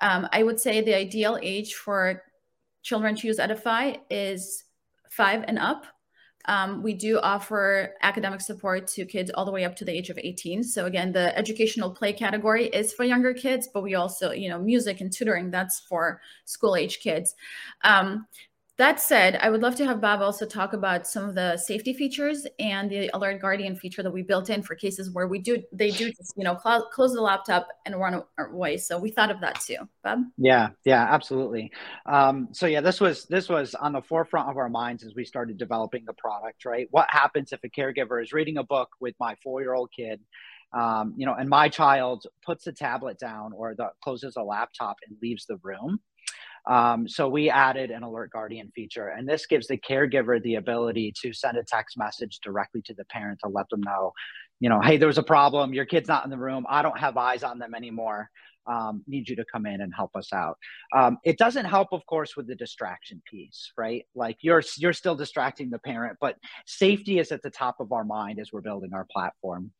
Um, 0.00 0.28
I 0.32 0.42
would 0.42 0.60
say 0.60 0.80
the 0.80 0.96
ideal 0.96 1.38
age 1.42 1.74
for 1.74 2.22
children 2.82 3.16
to 3.16 3.26
use 3.26 3.38
Edify 3.38 3.94
is 4.10 4.64
five 5.10 5.44
and 5.48 5.58
up. 5.58 5.86
Um, 6.46 6.82
we 6.82 6.94
do 6.94 7.18
offer 7.20 7.94
academic 8.02 8.40
support 8.40 8.86
to 8.88 9.06
kids 9.06 9.30
all 9.34 9.44
the 9.44 9.50
way 9.50 9.64
up 9.64 9.76
to 9.76 9.84
the 9.84 9.92
age 9.92 10.10
of 10.10 10.18
18. 10.18 10.62
So 10.62 10.86
again, 10.86 11.12
the 11.12 11.36
educational 11.36 11.90
play 11.90 12.12
category 12.12 12.66
is 12.66 12.92
for 12.92 13.04
younger 13.04 13.32
kids, 13.32 13.68
but 13.72 13.82
we 13.82 13.94
also, 13.94 14.32
you 14.32 14.48
know, 14.48 14.58
music 14.58 15.00
and 15.00 15.12
tutoring, 15.12 15.50
that's 15.50 15.80
for 15.80 16.20
school 16.44 16.76
age 16.76 17.00
kids. 17.00 17.34
Um, 17.82 18.26
that 18.76 18.98
said, 19.00 19.38
I 19.40 19.50
would 19.50 19.62
love 19.62 19.76
to 19.76 19.86
have 19.86 20.00
Bob 20.00 20.20
also 20.20 20.44
talk 20.44 20.72
about 20.72 21.06
some 21.06 21.28
of 21.28 21.36
the 21.36 21.56
safety 21.56 21.92
features 21.92 22.44
and 22.58 22.90
the 22.90 23.08
alert 23.14 23.40
guardian 23.40 23.76
feature 23.76 24.02
that 24.02 24.10
we 24.10 24.22
built 24.22 24.50
in 24.50 24.62
for 24.62 24.74
cases 24.74 25.12
where 25.12 25.28
we 25.28 25.38
do 25.38 25.62
they 25.72 25.92
do 25.92 26.10
just 26.10 26.34
you 26.36 26.42
know 26.42 26.58
cl- 26.60 26.88
close 26.90 27.12
the 27.12 27.20
laptop 27.20 27.68
and 27.86 27.94
run 27.94 28.22
away. 28.38 28.76
So 28.76 28.98
we 28.98 29.12
thought 29.12 29.30
of 29.30 29.40
that 29.42 29.60
too, 29.60 29.76
Bob. 30.02 30.22
Yeah, 30.36 30.70
yeah, 30.84 31.06
absolutely. 31.08 31.70
Um, 32.06 32.48
so 32.50 32.66
yeah, 32.66 32.80
this 32.80 33.00
was 33.00 33.26
this 33.26 33.48
was 33.48 33.76
on 33.76 33.92
the 33.92 34.02
forefront 34.02 34.50
of 34.50 34.56
our 34.56 34.68
minds 34.68 35.04
as 35.04 35.14
we 35.14 35.24
started 35.24 35.56
developing 35.56 36.04
the 36.04 36.14
product. 36.14 36.64
Right, 36.64 36.88
what 36.90 37.08
happens 37.10 37.52
if 37.52 37.60
a 37.62 37.68
caregiver 37.68 38.20
is 38.20 38.32
reading 38.32 38.56
a 38.58 38.64
book 38.64 38.88
with 38.98 39.14
my 39.20 39.36
four 39.42 39.60
year 39.60 39.74
old 39.74 39.90
kid? 39.96 40.20
Um, 40.72 41.14
you 41.16 41.24
know, 41.24 41.34
and 41.34 41.48
my 41.48 41.68
child 41.68 42.26
puts 42.44 42.64
the 42.64 42.72
tablet 42.72 43.20
down 43.20 43.52
or 43.52 43.76
the, 43.76 43.90
closes 44.02 44.34
a 44.36 44.42
laptop 44.42 44.96
and 45.06 45.16
leaves 45.22 45.46
the 45.46 45.58
room 45.62 46.00
um, 46.66 47.06
so 47.06 47.28
we 47.28 47.50
added 47.50 47.90
an 47.90 48.02
alert 48.02 48.30
guardian 48.30 48.70
feature, 48.74 49.08
and 49.08 49.28
this 49.28 49.46
gives 49.46 49.66
the 49.66 49.76
caregiver 49.76 50.42
the 50.42 50.54
ability 50.54 51.12
to 51.22 51.32
send 51.32 51.58
a 51.58 51.64
text 51.64 51.98
message 51.98 52.38
directly 52.42 52.82
to 52.82 52.94
the 52.94 53.04
parent 53.06 53.40
to 53.44 53.50
let 53.50 53.68
them 53.68 53.82
know, 53.82 54.12
you 54.60 54.68
know, 54.68 54.80
hey, 54.80 54.96
there's 54.96 55.18
a 55.18 55.22
problem. 55.22 55.74
Your 55.74 55.84
kid's 55.84 56.08
not 56.08 56.24
in 56.24 56.30
the 56.30 56.38
room. 56.38 56.64
I 56.68 56.82
don't 56.82 56.98
have 56.98 57.16
eyes 57.16 57.42
on 57.42 57.58
them 57.58 57.74
anymore. 57.74 58.30
Um, 58.66 59.02
need 59.06 59.28
you 59.28 59.36
to 59.36 59.44
come 59.44 59.66
in 59.66 59.80
and 59.80 59.92
help 59.94 60.14
us 60.16 60.32
out. 60.32 60.58
Um, 60.94 61.18
it 61.24 61.38
doesn't 61.38 61.64
help, 61.64 61.88
of 61.92 62.04
course, 62.06 62.36
with 62.36 62.46
the 62.46 62.54
distraction 62.54 63.22
piece, 63.30 63.72
right? 63.76 64.04
Like 64.14 64.38
you're 64.40 64.62
you're 64.76 64.92
still 64.92 65.14
distracting 65.14 65.70
the 65.70 65.78
parent, 65.78 66.18
but 66.20 66.36
safety 66.66 67.18
is 67.18 67.32
at 67.32 67.42
the 67.42 67.50
top 67.50 67.80
of 67.80 67.92
our 67.92 68.04
mind 68.04 68.38
as 68.38 68.52
we're 68.52 68.60
building 68.60 68.92
our 68.94 69.06
platform. 69.10 69.70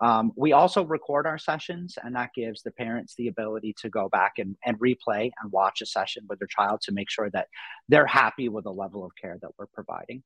Um, 0.00 0.32
we 0.36 0.52
also 0.52 0.84
record 0.84 1.26
our 1.26 1.38
sessions, 1.38 1.96
and 2.02 2.14
that 2.16 2.30
gives 2.34 2.62
the 2.62 2.72
parents 2.72 3.14
the 3.16 3.28
ability 3.28 3.74
to 3.80 3.88
go 3.88 4.08
back 4.08 4.34
and, 4.38 4.56
and 4.64 4.78
replay 4.78 5.30
and 5.42 5.52
watch 5.52 5.80
a 5.80 5.86
session 5.86 6.24
with 6.28 6.38
their 6.38 6.48
child 6.48 6.80
to 6.82 6.92
make 6.92 7.10
sure 7.10 7.30
that 7.30 7.48
they're 7.88 8.06
happy 8.06 8.48
with 8.48 8.64
the 8.64 8.72
level 8.72 9.04
of 9.04 9.12
care 9.20 9.38
that 9.42 9.50
we're 9.58 9.66
providing. 9.66 10.22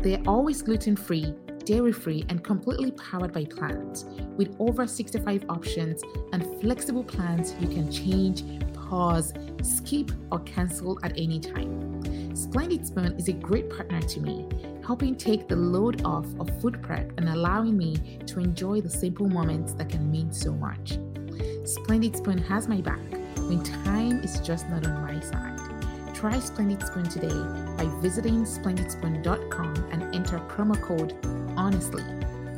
They're 0.00 0.22
always 0.26 0.62
gluten 0.62 0.96
free 0.96 1.34
dairy 1.68 1.92
free, 1.92 2.24
and 2.30 2.42
completely 2.42 2.90
powered 2.92 3.30
by 3.30 3.44
plants. 3.44 4.06
With 4.38 4.56
over 4.58 4.86
65 4.86 5.44
options 5.50 6.02
and 6.32 6.42
flexible 6.62 7.04
plans 7.04 7.54
you 7.60 7.68
can 7.68 7.92
change, 7.92 8.42
pause, 8.72 9.34
skip, 9.62 10.10
or 10.32 10.40
cancel 10.40 10.98
at 11.02 11.12
any 11.18 11.38
time. 11.38 12.34
Splendid 12.34 12.86
Spoon 12.86 13.12
is 13.18 13.28
a 13.28 13.32
great 13.34 13.68
partner 13.68 14.00
to 14.00 14.20
me, 14.20 14.48
helping 14.82 15.14
take 15.14 15.46
the 15.46 15.56
load 15.56 16.02
off 16.06 16.26
of 16.40 16.48
food 16.62 16.82
prep 16.82 17.12
and 17.18 17.28
allowing 17.28 17.76
me 17.76 18.18
to 18.24 18.40
enjoy 18.40 18.80
the 18.80 18.88
simple 18.88 19.28
moments 19.28 19.74
that 19.74 19.90
can 19.90 20.10
mean 20.10 20.32
so 20.32 20.52
much. 20.52 20.98
Splendid 21.66 22.16
Spoon 22.16 22.38
has 22.38 22.66
my 22.66 22.80
back 22.80 23.10
when 23.36 23.62
time 23.62 24.20
is 24.20 24.40
just 24.40 24.66
not 24.70 24.86
on 24.86 25.02
my 25.02 25.20
side. 25.20 25.58
Try 26.14 26.38
Splendid 26.38 26.82
Spoon 26.86 27.04
today 27.04 27.28
by 27.76 27.84
visiting 28.00 28.44
splendidspoon.com 28.44 29.74
and 29.92 30.14
enter 30.14 30.38
promo 30.48 30.80
code 30.80 31.12
honestly, 31.58 32.04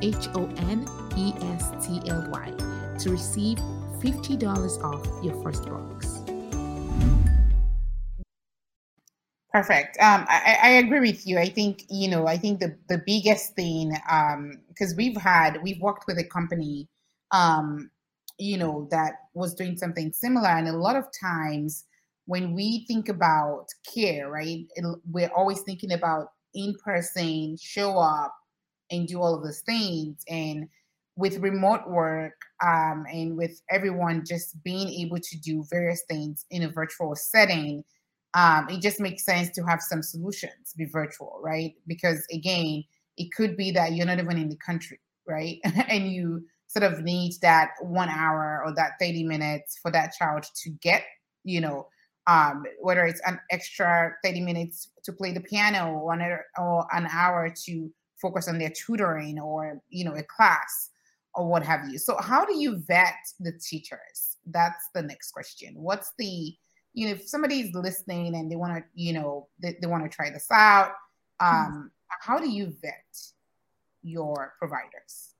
H 0.02 0.28
O 0.34 0.46
N 0.68 0.86
E 1.16 1.32
S 1.54 1.72
T 1.84 2.00
L 2.06 2.28
Y, 2.30 2.52
to 3.00 3.10
receive 3.10 3.58
$50 4.00 4.84
off 4.84 5.24
your 5.24 5.34
first 5.42 5.64
box. 5.66 6.20
Perfect. 9.52 9.96
Um, 9.98 10.26
I, 10.28 10.58
I, 10.62 10.68
agree 10.74 11.00
with 11.00 11.26
you. 11.26 11.36
I 11.36 11.48
think, 11.48 11.82
you 11.90 12.08
know, 12.08 12.28
I 12.28 12.36
think 12.36 12.60
the, 12.60 12.76
the 12.88 13.02
biggest 13.04 13.56
thing, 13.56 13.90
because 14.68 14.92
um, 14.92 14.96
we've 14.96 15.16
had, 15.16 15.58
we've 15.60 15.80
worked 15.80 16.04
with 16.06 16.18
a 16.18 16.24
company, 16.24 16.88
um, 17.32 17.90
you 18.38 18.56
know, 18.56 18.86
that 18.92 19.14
was 19.34 19.54
doing 19.54 19.76
something 19.76 20.12
similar. 20.12 20.50
And 20.50 20.68
a 20.68 20.76
lot 20.76 20.94
of 20.94 21.06
times 21.20 21.84
when 22.26 22.54
we 22.54 22.84
think 22.86 23.08
about 23.08 23.66
care, 23.92 24.30
right, 24.30 24.66
it, 24.76 24.98
we're 25.10 25.32
always 25.34 25.62
thinking 25.62 25.92
about 25.92 26.28
in 26.54 26.76
person, 26.84 27.56
show 27.60 27.98
up, 27.98 28.32
and 28.90 29.09
do 29.09 29.20
all 29.20 29.35
of 29.35 29.42
those 29.42 29.61
things. 29.61 30.22
And 30.29 30.68
with 31.16 31.38
remote 31.38 31.88
work 31.88 32.35
um, 32.64 33.05
and 33.12 33.37
with 33.37 33.61
everyone 33.70 34.24
just 34.24 34.62
being 34.62 34.88
able 34.88 35.18
to 35.18 35.38
do 35.38 35.64
various 35.68 36.03
things 36.09 36.46
in 36.50 36.62
a 36.62 36.68
virtual 36.68 37.14
setting, 37.14 37.85
um, 38.35 38.68
it 38.70 38.81
just 38.81 39.00
makes 39.00 39.24
sense 39.24 39.50
to 39.50 39.62
have 39.62 39.81
some 39.81 40.03
solutions 40.03 40.72
be 40.76 40.85
virtual, 40.85 41.40
right? 41.42 41.74
Because 41.87 42.24
again, 42.33 42.85
it 43.16 43.33
could 43.33 43.57
be 43.57 43.70
that 43.72 43.92
you're 43.92 44.07
not 44.07 44.18
even 44.18 44.38
in 44.38 44.48
the 44.48 44.57
country, 44.57 45.00
right? 45.26 45.59
and 45.88 46.11
you 46.12 46.44
sort 46.68 46.85
of 46.85 47.03
need 47.03 47.33
that 47.42 47.70
one 47.81 48.09
hour 48.09 48.62
or 48.64 48.72
that 48.74 48.92
30 49.00 49.24
minutes 49.24 49.79
for 49.83 49.90
that 49.90 50.14
child 50.16 50.44
to 50.62 50.70
get, 50.81 51.03
you 51.42 51.61
know, 51.61 51.88
um, 52.26 52.64
whether 52.81 53.05
it's 53.07 53.20
an 53.26 53.40
extra 53.50 54.14
30 54.22 54.42
minutes 54.42 54.90
to 55.03 55.12
play 55.12 55.33
the 55.33 55.40
piano 55.40 55.90
or 55.90 56.44
or 56.59 56.87
an 56.92 57.09
hour 57.11 57.53
to 57.64 57.90
focus 58.20 58.48
on 58.48 58.59
their 58.59 58.70
tutoring 58.70 59.38
or 59.38 59.80
you 59.88 60.04
know 60.04 60.14
a 60.14 60.22
class 60.22 60.90
or 61.35 61.46
what 61.46 61.62
have 61.62 61.88
you. 61.88 61.98
So 61.98 62.16
how 62.20 62.44
do 62.44 62.59
you 62.59 62.78
vet 62.78 63.14
the 63.38 63.52
teachers? 63.52 64.37
That's 64.46 64.88
the 64.94 65.02
next 65.02 65.30
question. 65.33 65.74
What's 65.76 66.12
the 66.18 66.54
you 66.92 67.06
know 67.06 67.12
if 67.12 67.28
somebody's 67.28 67.74
listening 67.74 68.35
and 68.35 68.50
they 68.50 68.56
want 68.56 68.74
to 68.74 68.85
you 68.94 69.12
know 69.12 69.48
they, 69.61 69.76
they 69.80 69.87
want 69.87 70.02
to 70.02 70.09
try 70.09 70.30
this 70.30 70.48
out 70.50 70.92
mm-hmm. 71.40 71.66
um, 71.66 71.90
how 72.20 72.38
do 72.38 72.48
you 72.48 72.74
vet 72.83 73.16
your 74.02 74.54
providers 74.59 75.35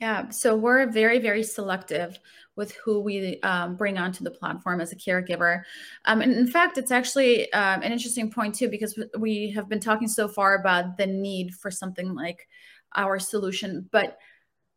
yeah, 0.00 0.28
so 0.30 0.56
we're 0.56 0.90
very, 0.90 1.18
very 1.18 1.42
selective 1.42 2.18
with 2.54 2.72
who 2.72 3.00
we 3.00 3.40
um, 3.42 3.76
bring 3.76 3.98
onto 3.98 4.22
the 4.22 4.30
platform 4.30 4.80
as 4.80 4.92
a 4.92 4.96
caregiver. 4.96 5.62
Um, 6.04 6.20
and 6.20 6.32
in 6.32 6.46
fact, 6.46 6.78
it's 6.78 6.90
actually 6.90 7.52
um, 7.52 7.82
an 7.82 7.92
interesting 7.92 8.30
point 8.30 8.54
too, 8.54 8.68
because 8.68 8.98
we 9.18 9.50
have 9.52 9.68
been 9.68 9.80
talking 9.80 10.08
so 10.08 10.28
far 10.28 10.56
about 10.56 10.96
the 10.96 11.06
need 11.06 11.54
for 11.54 11.70
something 11.70 12.14
like 12.14 12.48
our 12.96 13.18
solution. 13.18 13.88
But 13.90 14.18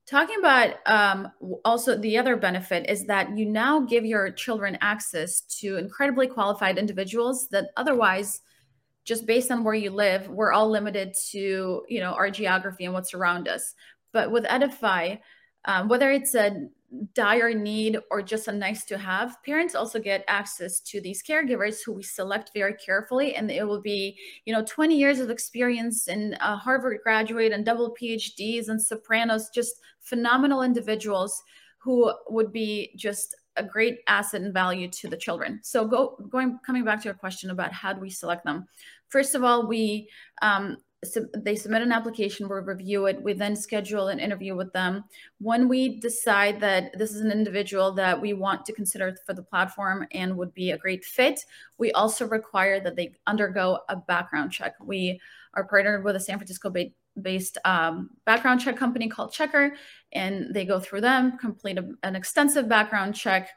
talking 0.07 0.37
about 0.39 0.75
um, 0.87 1.31
also 1.63 1.97
the 1.97 2.17
other 2.17 2.35
benefit 2.35 2.89
is 2.89 3.05
that 3.05 3.37
you 3.37 3.45
now 3.45 3.79
give 3.79 4.05
your 4.05 4.31
children 4.31 4.77
access 4.81 5.41
to 5.59 5.77
incredibly 5.77 6.27
qualified 6.27 6.77
individuals 6.77 7.47
that 7.49 7.69
otherwise 7.77 8.41
just 9.05 9.25
based 9.25 9.49
on 9.51 9.63
where 9.63 9.73
you 9.73 9.89
live, 9.89 10.27
we're 10.29 10.51
all 10.51 10.69
limited 10.69 11.15
to, 11.29 11.83
you 11.87 11.99
know, 11.99 12.13
our 12.13 12.29
geography 12.29 12.85
and 12.85 12.93
what's 12.93 13.13
around 13.13 13.47
us. 13.47 13.73
But 14.13 14.31
with 14.31 14.45
Edify, 14.47 15.17
um, 15.65 15.87
whether 15.87 16.11
it's 16.11 16.35
a 16.35 16.67
dire 17.13 17.53
need 17.53 17.97
or 18.09 18.21
just 18.21 18.47
a 18.47 18.51
nice 18.51 18.83
to 18.85 18.97
have, 18.97 19.41
parents 19.43 19.75
also 19.75 19.99
get 19.99 20.25
access 20.27 20.81
to 20.81 20.99
these 20.99 21.23
caregivers 21.23 21.79
who 21.85 21.93
we 21.93 22.03
select 22.03 22.51
very 22.53 22.73
carefully. 22.73 23.35
And 23.35 23.49
it 23.49 23.65
will 23.65 23.81
be, 23.81 24.17
you 24.45 24.53
know, 24.53 24.63
20 24.67 24.97
years 24.97 25.19
of 25.19 25.29
experience 25.29 26.07
and 26.07 26.37
a 26.41 26.55
Harvard 26.57 26.99
graduate 27.03 27.53
and 27.53 27.65
double 27.65 27.95
PhDs 27.99 28.67
and 28.67 28.81
sopranos, 28.81 29.49
just 29.49 29.75
phenomenal 30.01 30.63
individuals 30.63 31.41
who 31.77 32.13
would 32.29 32.51
be 32.51 32.91
just 32.97 33.35
a 33.57 33.63
great 33.63 33.99
asset 34.07 34.41
and 34.41 34.53
value 34.53 34.87
to 34.87 35.07
the 35.07 35.17
children. 35.17 35.59
So 35.63 35.85
go 35.85 36.17
going 36.29 36.59
coming 36.65 36.83
back 36.83 37.01
to 37.01 37.05
your 37.05 37.13
question 37.13 37.49
about 37.49 37.73
how 37.73 37.93
do 37.93 37.99
we 37.99 38.09
select 38.09 38.45
them. 38.45 38.65
First 39.09 39.35
of 39.35 39.43
all, 39.43 39.67
we 39.67 40.09
um, 40.41 40.77
they 41.35 41.55
submit 41.55 41.81
an 41.81 41.91
application, 41.91 42.47
we 42.47 42.59
review 42.59 43.07
it, 43.07 43.21
we 43.23 43.33
then 43.33 43.55
schedule 43.55 44.09
an 44.09 44.19
interview 44.19 44.55
with 44.55 44.71
them. 44.71 45.03
When 45.39 45.67
we 45.67 45.99
decide 45.99 46.59
that 46.59 46.95
this 46.97 47.11
is 47.11 47.21
an 47.21 47.31
individual 47.31 47.91
that 47.93 48.21
we 48.21 48.33
want 48.33 48.65
to 48.67 48.73
consider 48.73 49.15
for 49.25 49.33
the 49.33 49.41
platform 49.41 50.05
and 50.11 50.37
would 50.37 50.53
be 50.53 50.71
a 50.71 50.77
great 50.77 51.03
fit, 51.03 51.39
we 51.79 51.91
also 51.93 52.27
require 52.27 52.79
that 52.79 52.95
they 52.95 53.15
undergo 53.25 53.79
a 53.89 53.95
background 53.95 54.51
check. 54.51 54.75
We 54.79 55.19
are 55.55 55.63
partnered 55.63 56.03
with 56.03 56.15
a 56.15 56.19
San 56.19 56.37
Francisco 56.37 56.71
based 57.19 57.57
um, 57.65 58.11
background 58.25 58.61
check 58.61 58.77
company 58.77 59.09
called 59.09 59.33
Checkr, 59.33 59.71
and 60.13 60.53
they 60.53 60.65
go 60.65 60.79
through 60.79 61.01
them, 61.01 61.37
complete 61.39 61.79
a, 61.79 61.89
an 62.03 62.15
extensive 62.15 62.69
background 62.69 63.15
check, 63.15 63.49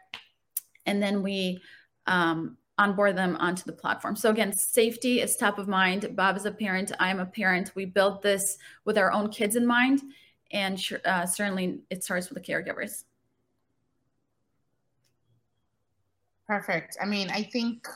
and 0.86 1.02
then 1.02 1.22
we 1.22 1.60
um, 2.06 2.56
onboard 2.78 3.16
them 3.16 3.36
onto 3.36 3.64
the 3.64 3.72
platform. 3.72 4.16
So 4.16 4.30
again, 4.30 4.52
safety 4.52 5.20
is 5.20 5.36
top 5.36 5.58
of 5.58 5.68
mind. 5.68 6.16
Bob 6.16 6.36
is 6.36 6.44
a 6.44 6.50
parent. 6.50 6.92
I 6.98 7.10
am 7.10 7.20
a 7.20 7.26
parent. 7.26 7.72
We 7.74 7.84
built 7.84 8.22
this 8.22 8.58
with 8.84 8.98
our 8.98 9.12
own 9.12 9.30
kids 9.30 9.56
in 9.56 9.66
mind, 9.66 10.02
and 10.50 10.80
uh, 11.04 11.26
certainly 11.26 11.80
it 11.90 12.02
starts 12.02 12.28
with 12.28 12.42
the 12.42 12.52
caregivers. 12.52 13.04
Perfect. 16.46 16.96
I 17.00 17.06
mean, 17.06 17.30
I 17.30 17.42
think 17.42 17.86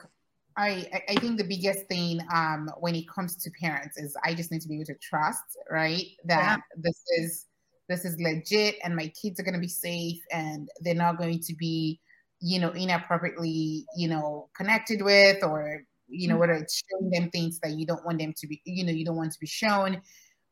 I 0.56 0.88
I 1.08 1.14
think 1.16 1.38
the 1.38 1.44
biggest 1.44 1.86
thing 1.86 2.20
um, 2.34 2.70
when 2.78 2.94
it 2.94 3.08
comes 3.08 3.36
to 3.36 3.50
parents 3.60 3.98
is 3.98 4.16
I 4.24 4.34
just 4.34 4.50
need 4.50 4.62
to 4.62 4.68
be 4.68 4.76
able 4.76 4.86
to 4.86 4.94
trust, 4.94 5.58
right? 5.70 6.04
That 6.24 6.58
yeah. 6.58 6.76
this 6.76 7.02
is 7.18 7.46
this 7.88 8.04
is 8.04 8.16
legit, 8.20 8.76
and 8.84 8.94
my 8.94 9.08
kids 9.08 9.38
are 9.40 9.42
going 9.42 9.54
to 9.54 9.60
be 9.60 9.68
safe, 9.68 10.20
and 10.32 10.70
they're 10.80 10.94
not 10.94 11.18
going 11.18 11.40
to 11.40 11.54
be 11.54 12.00
you 12.40 12.60
know, 12.60 12.70
inappropriately, 12.70 13.86
you 13.96 14.08
know, 14.08 14.48
connected 14.56 15.02
with, 15.02 15.42
or, 15.42 15.82
you 16.08 16.28
know, 16.28 16.34
mm-hmm. 16.34 16.40
whether 16.40 16.52
it's 16.54 16.82
showing 16.90 17.10
them 17.10 17.30
things 17.30 17.58
that 17.60 17.72
you 17.72 17.86
don't 17.86 18.04
want 18.04 18.18
them 18.18 18.32
to 18.36 18.46
be, 18.46 18.60
you 18.64 18.84
know, 18.84 18.92
you 18.92 19.04
don't 19.04 19.16
want 19.16 19.32
to 19.32 19.40
be 19.40 19.46
shown. 19.46 20.00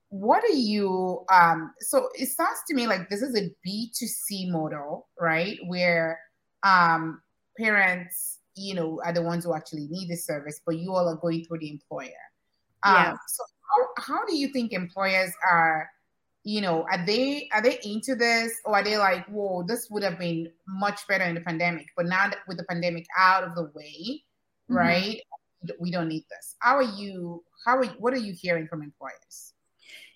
What 0.09 0.45
are 0.45 0.49
you, 0.49 1.25
um, 1.33 1.73
so 1.81 2.09
it 2.15 2.29
sounds 2.29 2.59
to 2.69 2.75
me 2.75 2.87
like 2.87 3.09
this 3.09 3.23
is 3.23 3.37
a 3.37 3.51
B2C 3.67 4.51
model, 4.51 5.09
right? 5.21 5.59
Where 5.67 6.19
um, 6.63 7.21
parents, 7.59 8.39
you 8.55 8.75
know, 8.75 9.01
are 9.05 9.13
the 9.13 9.23
ones 9.23 9.45
who 9.45 9.55
actually 9.55 9.87
need 9.91 10.09
the 10.09 10.17
service, 10.17 10.61
but 10.65 10.77
you 10.77 10.93
all 10.93 11.09
are 11.09 11.17
going 11.17 11.45
through 11.45 11.59
the 11.59 11.71
employer. 11.71 12.11
Um, 12.83 12.95
yeah. 12.95 13.13
So 13.29 13.45
how, 13.77 14.03
how 14.03 14.25
do 14.27 14.37
you 14.37 14.49
think 14.49 14.73
employers 14.73 15.33
are 15.49 15.89
you 16.47 16.61
know, 16.61 16.87
are 16.93 17.05
they 17.05 17.49
are 17.53 17.61
they 17.61 17.81
into 17.83 18.15
this 18.15 18.53
or 18.65 18.77
are 18.77 18.85
they 18.85 18.97
like, 18.97 19.27
whoa, 19.27 19.65
this 19.67 19.89
would 19.91 20.05
have 20.05 20.17
been 20.17 20.49
much 20.69 21.01
better 21.09 21.25
in 21.25 21.35
the 21.35 21.41
pandemic, 21.41 21.89
but 21.97 22.07
now 22.07 22.29
that 22.29 22.39
with 22.47 22.57
the 22.57 22.65
pandemic 22.65 23.05
out 23.19 23.43
of 23.43 23.57
the 23.57 23.65
way, 23.75 24.23
mm-hmm. 24.71 24.77
right? 24.77 25.21
We 25.81 25.91
don't 25.91 26.07
need 26.07 26.23
this. 26.31 26.55
How 26.61 26.77
are 26.77 26.85
you? 26.85 27.43
How 27.65 27.79
are 27.79 27.85
you, 27.85 27.95
what 27.99 28.15
are 28.15 28.19
you 28.19 28.33
hearing 28.33 28.69
from 28.69 28.83
employers? 28.83 29.55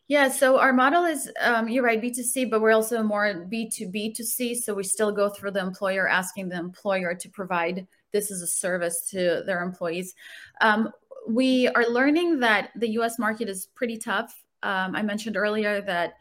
Yeah, 0.07 0.29
so 0.29 0.61
our 0.61 0.73
model 0.73 1.05
is 1.05 1.29
um, 1.41 1.69
you're 1.69 1.83
right, 1.83 2.01
B2C, 2.01 2.49
but 2.49 2.61
we're 2.61 2.75
also 2.75 3.03
more 3.03 3.49
B2B 3.53 4.15
to 4.15 4.25
C. 4.25 4.55
So 4.55 4.73
we 4.73 4.85
still 4.85 5.11
go 5.11 5.31
through 5.31 5.51
the 5.51 5.61
employer, 5.61 6.07
asking 6.09 6.49
the 6.49 6.59
employer 6.59 7.13
to 7.13 7.29
provide 7.31 7.89
this 8.13 8.31
as 8.31 8.41
a 8.41 8.47
service 8.47 9.09
to 9.11 9.43
their 9.47 9.65
employees. 9.65 10.15
Um, 10.61 10.91
we 11.29 11.67
are 11.69 11.89
learning 11.89 12.39
that 12.41 12.71
the 12.77 12.91
US 12.91 13.19
market 13.19 13.49
is 13.49 13.67
pretty 13.75 13.99
tough 13.99 14.33
um, 14.63 14.95
I 14.95 15.03
mentioned 15.03 15.37
earlier 15.37 15.81
that 15.83 16.15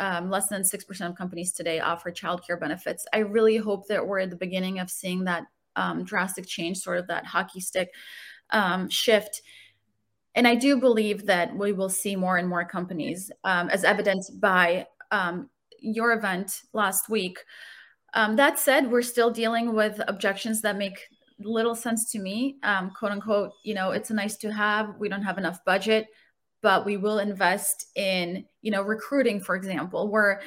um, 0.00 0.30
less 0.30 0.48
than 0.48 0.62
6% 0.62 1.08
of 1.08 1.14
companies 1.16 1.52
today 1.52 1.80
offer 1.80 2.10
childcare 2.10 2.58
benefits. 2.58 3.06
I 3.12 3.18
really 3.18 3.56
hope 3.56 3.86
that 3.88 4.06
we're 4.06 4.20
at 4.20 4.30
the 4.30 4.36
beginning 4.36 4.80
of 4.80 4.90
seeing 4.90 5.24
that 5.24 5.44
um, 5.76 6.04
drastic 6.04 6.46
change, 6.46 6.78
sort 6.78 6.98
of 6.98 7.06
that 7.08 7.26
hockey 7.26 7.60
stick 7.60 7.90
um, 8.50 8.88
shift. 8.88 9.42
And 10.34 10.48
I 10.48 10.56
do 10.56 10.78
believe 10.78 11.26
that 11.26 11.56
we 11.56 11.72
will 11.72 11.88
see 11.88 12.16
more 12.16 12.36
and 12.36 12.48
more 12.48 12.64
companies, 12.64 13.30
um, 13.44 13.68
as 13.70 13.84
evidenced 13.84 14.40
by 14.40 14.86
um, 15.10 15.48
your 15.78 16.12
event 16.12 16.62
last 16.72 17.08
week. 17.08 17.38
Um, 18.14 18.36
that 18.36 18.58
said, 18.58 18.90
we're 18.90 19.02
still 19.02 19.30
dealing 19.30 19.74
with 19.74 20.00
objections 20.08 20.60
that 20.62 20.76
make 20.76 21.08
little 21.38 21.74
sense 21.74 22.10
to 22.12 22.18
me. 22.18 22.58
Quote 22.96 23.12
unquote, 23.12 23.52
you 23.64 23.74
know, 23.74 23.90
it's 23.90 24.10
a 24.10 24.14
nice 24.14 24.36
to 24.38 24.52
have. 24.52 24.96
We 24.98 25.08
don't 25.08 25.22
have 25.22 25.38
enough 25.38 25.64
budget, 25.64 26.06
but 26.64 26.86
we 26.86 26.96
will 26.96 27.18
invest 27.18 27.88
in, 27.94 28.42
you 28.62 28.70
know, 28.70 28.80
recruiting, 28.80 29.38
for 29.38 29.54
example, 29.54 30.08
where 30.08 30.40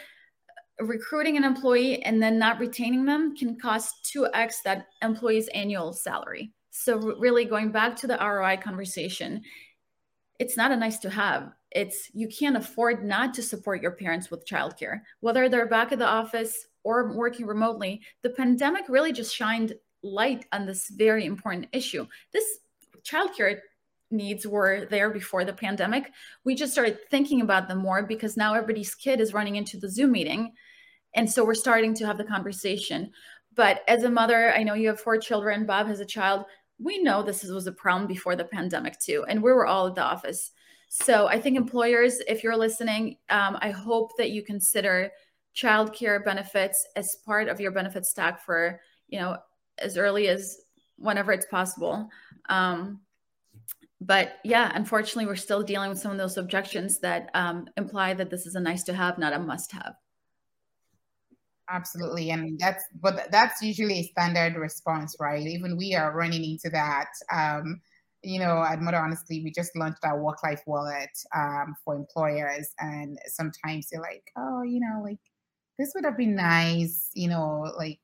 recruiting 0.80 1.38
an 1.38 1.44
employee 1.44 2.02
and 2.02 2.20
then 2.20 2.40
not 2.40 2.60
retaining 2.60 3.06
them 3.06 3.36
can 3.36 3.56
cost 3.56 4.12
2x 4.12 4.56
that 4.66 4.88
employee's 5.04 5.48
annual 5.50 5.94
salary. 5.94 6.52
So, 6.72 6.98
really 6.98 7.46
going 7.46 7.72
back 7.72 7.96
to 7.98 8.08
the 8.08 8.18
ROI 8.18 8.58
conversation, 8.58 9.44
it's 10.40 10.58
not 10.58 10.72
a 10.72 10.76
nice 10.76 10.98
to 11.00 11.10
have. 11.12 11.52
It's 11.70 12.10
you 12.16 12.28
can't 12.28 12.58
afford 12.58 13.06
not 13.06 13.36
to 13.36 13.44
support 13.44 13.84
your 13.84 13.92
parents 13.92 14.32
with 14.32 14.48
childcare, 14.48 15.02
whether 15.20 15.48
they're 15.48 15.70
back 15.70 15.92
at 15.92 16.00
the 16.00 16.08
office 16.08 16.66
or 16.84 17.14
working 17.14 17.46
remotely. 17.46 18.02
The 18.24 18.32
pandemic 18.32 18.86
really 18.90 19.14
just 19.14 19.36
shined 19.36 19.76
light 20.02 20.48
on 20.52 20.66
this 20.66 20.90
very 20.90 21.26
important 21.26 21.68
issue. 21.74 22.08
This 22.34 22.58
childcare 23.04 23.60
needs 24.12 24.48
were 24.48 24.86
there 24.90 25.10
before 25.10 25.44
the 25.44 25.54
pandemic. 25.54 26.12
We 26.44 26.56
just 26.56 26.72
started 26.72 27.00
thinking 27.10 27.42
about 27.42 27.68
them 27.68 27.80
more 27.80 28.04
because 28.04 28.38
now 28.38 28.54
everybody's 28.54 28.96
kid 28.96 29.20
is 29.20 29.34
running 29.34 29.56
into 29.56 29.78
the 29.78 29.90
Zoom 29.90 30.12
meeting. 30.12 30.54
And 31.14 31.30
so 31.30 31.44
we're 31.44 31.56
starting 31.56 31.94
to 31.96 32.06
have 32.06 32.18
the 32.18 32.24
conversation. 32.24 33.12
But 33.56 33.82
as 33.88 34.04
a 34.04 34.10
mother, 34.10 34.54
I 34.54 34.64
know 34.64 34.76
you 34.76 34.88
have 34.90 35.00
four 35.00 35.18
children, 35.18 35.66
Bob 35.66 35.88
has 35.88 36.00
a 36.00 36.06
child. 36.06 36.46
We 36.80 37.02
know 37.02 37.24
this 37.24 37.44
was 37.44 37.68
a 37.68 37.72
problem 37.72 38.08
before 38.08 38.36
the 38.36 38.46
pandemic 38.46 39.00
too. 39.00 39.26
And 39.28 39.42
we 39.42 39.52
were 39.52 39.66
all 39.66 39.88
at 39.88 39.96
the 39.96 40.04
office. 40.04 40.52
So 40.90 41.28
I 41.28 41.40
think 41.40 41.58
employers, 41.58 42.20
if 42.28 42.44
you're 42.44 42.56
listening, 42.56 43.18
um, 43.30 43.58
I 43.62 43.72
hope 43.72 44.12
that 44.18 44.30
you 44.30 44.44
consider 44.44 45.12
childcare 45.56 46.24
benefits 46.24 46.86
as 46.96 47.18
part 47.26 47.50
of 47.50 47.60
your 47.60 47.72
benefit 47.72 48.06
stack 48.06 48.46
for, 48.46 48.80
you 49.08 49.20
know, 49.20 49.38
as 49.80 49.98
early 49.98 50.28
as 50.28 50.58
whenever 50.98 51.32
it's 51.32 51.48
possible. 51.48 52.10
Um, 52.50 53.02
but 54.00 54.38
yeah, 54.44 54.72
unfortunately, 54.76 55.26
we're 55.26 55.36
still 55.36 55.64
dealing 55.64 55.90
with 55.90 56.00
some 56.00 56.12
of 56.12 56.18
those 56.18 56.38
objections 56.38 57.00
that 57.00 57.30
um, 57.34 57.68
imply 57.78 58.14
that 58.14 58.30
this 58.30 58.46
is 58.46 58.56
a 58.56 58.60
nice 58.60 58.84
to 58.84 58.94
have, 58.94 59.18
not 59.18 59.34
a 59.34 59.40
must 59.40 59.72
have. 59.72 59.96
Absolutely, 61.70 62.30
and 62.30 62.58
that's 62.60 62.84
but 63.02 63.30
that's 63.32 63.62
usually 63.62 64.00
a 64.00 64.04
standard 64.04 64.56
response, 64.56 65.16
right? 65.20 65.46
Even 65.46 65.76
we 65.78 65.96
are 65.96 66.16
running 66.16 66.44
into 66.44 66.70
that. 66.70 67.10
Um, 67.32 67.82
you 68.24 68.40
know, 68.40 68.64
at 68.64 68.82
Mother 68.82 68.98
Honestly, 68.98 69.44
we 69.44 69.52
just 69.52 69.76
launched 69.76 70.04
our 70.04 70.22
work 70.22 70.44
life 70.44 70.62
wallet 70.66 71.10
um, 71.36 71.76
for 71.84 71.96
employers, 71.96 72.70
and 72.80 73.18
sometimes 73.28 73.90
they're 73.90 74.02
like, 74.02 74.32
oh, 74.38 74.62
you 74.64 74.80
know, 74.80 75.02
like 75.04 75.20
this 75.78 75.92
would 75.96 76.06
have 76.06 76.18
been 76.18 76.36
nice, 76.36 77.10
you 77.14 77.28
know, 77.30 77.72
like 77.78 78.00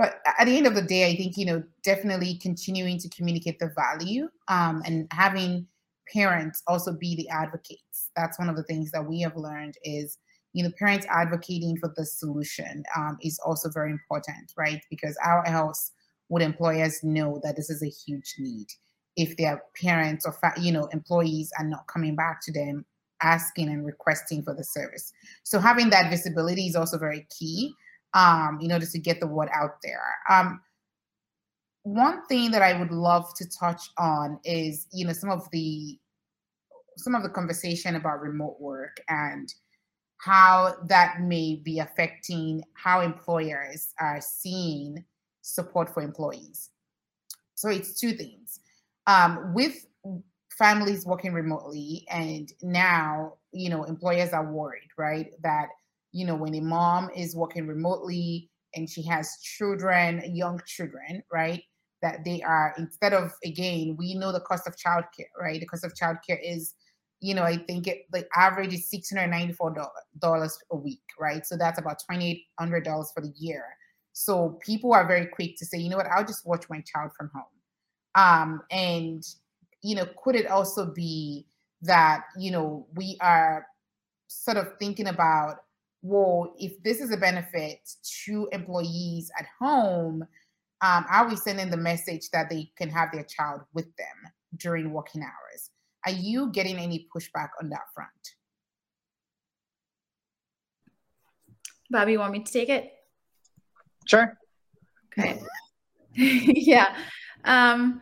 but 0.00 0.20
at 0.38 0.46
the 0.46 0.56
end 0.56 0.66
of 0.66 0.74
the 0.74 0.82
day 0.82 1.10
i 1.10 1.14
think 1.14 1.36
you 1.36 1.44
know 1.44 1.62
definitely 1.82 2.38
continuing 2.42 2.98
to 2.98 3.08
communicate 3.10 3.58
the 3.58 3.72
value 3.76 4.28
um, 4.48 4.82
and 4.86 5.06
having 5.12 5.66
parents 6.12 6.62
also 6.66 6.92
be 6.92 7.14
the 7.16 7.28
advocates. 7.28 8.10
That's 8.16 8.38
one 8.38 8.48
of 8.48 8.56
the 8.56 8.62
things 8.64 8.90
that 8.92 9.06
we 9.06 9.20
have 9.20 9.36
learned 9.36 9.76
is 9.84 10.18
you 10.52 10.64
know 10.64 10.70
parents 10.78 11.06
advocating 11.08 11.76
for 11.76 11.92
the 11.96 12.04
solution 12.04 12.82
um, 12.96 13.18
is 13.22 13.38
also 13.44 13.70
very 13.70 13.90
important 13.90 14.52
right? 14.56 14.82
Because 14.90 15.16
how 15.22 15.42
else 15.46 15.92
would 16.28 16.42
employers 16.42 17.02
know 17.02 17.40
that 17.42 17.56
this 17.56 17.70
is 17.70 17.82
a 17.82 17.88
huge 17.88 18.34
need. 18.38 18.68
If 19.16 19.36
their 19.36 19.62
parents 19.80 20.24
or 20.26 20.32
fa- 20.32 20.60
you 20.60 20.72
know 20.72 20.86
employees 20.92 21.52
are 21.58 21.64
not 21.64 21.86
coming 21.86 22.16
back 22.16 22.40
to 22.44 22.52
them 22.52 22.84
asking 23.22 23.68
and 23.68 23.84
requesting 23.84 24.42
for 24.42 24.54
the 24.54 24.64
service. 24.64 25.12
So 25.42 25.58
having 25.58 25.90
that 25.90 26.10
visibility 26.10 26.66
is 26.66 26.74
also 26.74 26.96
very 26.96 27.26
key 27.38 27.74
um, 28.14 28.58
in 28.60 28.72
order 28.72 28.86
to 28.86 28.98
get 28.98 29.20
the 29.20 29.26
word 29.26 29.48
out 29.54 29.76
there. 29.82 30.14
Um, 30.28 30.60
one 31.82 32.26
thing 32.26 32.50
that 32.50 32.62
I 32.62 32.78
would 32.78 32.90
love 32.90 33.32
to 33.36 33.48
touch 33.48 33.90
on 33.98 34.38
is, 34.44 34.86
you 34.92 35.06
know, 35.06 35.12
some 35.12 35.30
of 35.30 35.48
the 35.50 35.98
some 36.96 37.14
of 37.14 37.22
the 37.22 37.30
conversation 37.30 37.96
about 37.96 38.20
remote 38.20 38.60
work 38.60 39.00
and 39.08 39.52
how 40.18 40.74
that 40.86 41.22
may 41.22 41.56
be 41.64 41.78
affecting 41.78 42.62
how 42.74 43.00
employers 43.00 43.94
are 43.98 44.20
seeing 44.20 45.02
support 45.40 45.92
for 45.92 46.02
employees. 46.02 46.68
So 47.54 47.70
it's 47.70 47.98
two 47.98 48.12
things. 48.12 48.60
Um, 49.06 49.54
with 49.54 49.86
families 50.58 51.06
working 51.06 51.32
remotely, 51.32 52.06
and 52.10 52.52
now 52.62 53.34
you 53.52 53.70
know 53.70 53.84
employers 53.84 54.32
are 54.32 54.52
worried, 54.52 54.90
right, 54.98 55.32
that 55.42 55.68
you 56.12 56.26
know, 56.26 56.34
when 56.34 56.54
a 56.54 56.60
mom 56.60 57.10
is 57.14 57.36
working 57.36 57.66
remotely 57.66 58.50
and 58.74 58.88
she 58.88 59.02
has 59.02 59.38
children, 59.42 60.22
young 60.34 60.60
children, 60.66 61.22
right? 61.32 61.62
That 62.02 62.24
they 62.24 62.42
are 62.42 62.74
instead 62.78 63.12
of 63.12 63.32
again, 63.44 63.96
we 63.98 64.14
know 64.14 64.32
the 64.32 64.40
cost 64.40 64.66
of 64.66 64.74
childcare, 64.76 65.30
right? 65.40 65.60
The 65.60 65.66
cost 65.66 65.84
of 65.84 65.94
childcare 65.94 66.38
is, 66.42 66.74
you 67.20 67.34
know, 67.34 67.42
I 67.42 67.58
think 67.58 67.86
it 67.86 68.06
the 68.10 68.26
average 68.34 68.72
is 68.72 68.88
six 68.88 69.10
hundred 69.10 69.28
ninety 69.28 69.52
four 69.52 69.74
dollars 70.18 70.58
a 70.70 70.76
week, 70.76 71.02
right? 71.18 71.46
So 71.46 71.56
that's 71.56 71.78
about 71.78 72.02
twenty 72.04 72.30
eight 72.30 72.44
hundred 72.58 72.84
dollars 72.84 73.10
for 73.14 73.20
the 73.20 73.32
year. 73.36 73.64
So 74.12 74.58
people 74.64 74.92
are 74.92 75.06
very 75.06 75.26
quick 75.26 75.56
to 75.58 75.66
say, 75.66 75.78
you 75.78 75.90
know 75.90 75.96
what, 75.96 76.06
I'll 76.06 76.24
just 76.24 76.46
watch 76.46 76.64
my 76.68 76.82
child 76.82 77.12
from 77.16 77.30
home. 77.34 77.44
Um, 78.14 78.62
and 78.70 79.22
you 79.82 79.94
know, 79.94 80.06
could 80.22 80.36
it 80.36 80.46
also 80.46 80.86
be 80.86 81.46
that 81.82 82.24
you 82.38 82.50
know 82.50 82.86
we 82.94 83.18
are 83.20 83.66
sort 84.28 84.56
of 84.56 84.78
thinking 84.78 85.08
about 85.08 85.58
well, 86.02 86.54
if 86.58 86.82
this 86.82 87.00
is 87.00 87.12
a 87.12 87.16
benefit 87.16 87.78
to 88.24 88.48
employees 88.52 89.30
at 89.38 89.46
home, 89.58 90.24
um, 90.82 91.04
are 91.10 91.28
we 91.28 91.36
sending 91.36 91.70
the 91.70 91.76
message 91.76 92.30
that 92.30 92.48
they 92.48 92.70
can 92.76 92.88
have 92.88 93.10
their 93.12 93.24
child 93.24 93.62
with 93.74 93.94
them 93.96 94.32
during 94.56 94.92
working 94.92 95.22
hours? 95.22 95.70
Are 96.06 96.12
you 96.12 96.50
getting 96.52 96.78
any 96.78 97.06
pushback 97.14 97.50
on 97.60 97.68
that 97.70 97.92
front? 97.94 98.10
Bobby, 101.90 102.12
you 102.12 102.18
want 102.18 102.32
me 102.32 102.42
to 102.42 102.52
take 102.52 102.68
it? 102.68 102.92
Sure. 104.06 104.38
Okay. 105.18 105.42
yeah. 106.14 106.96
Um, 107.44 108.00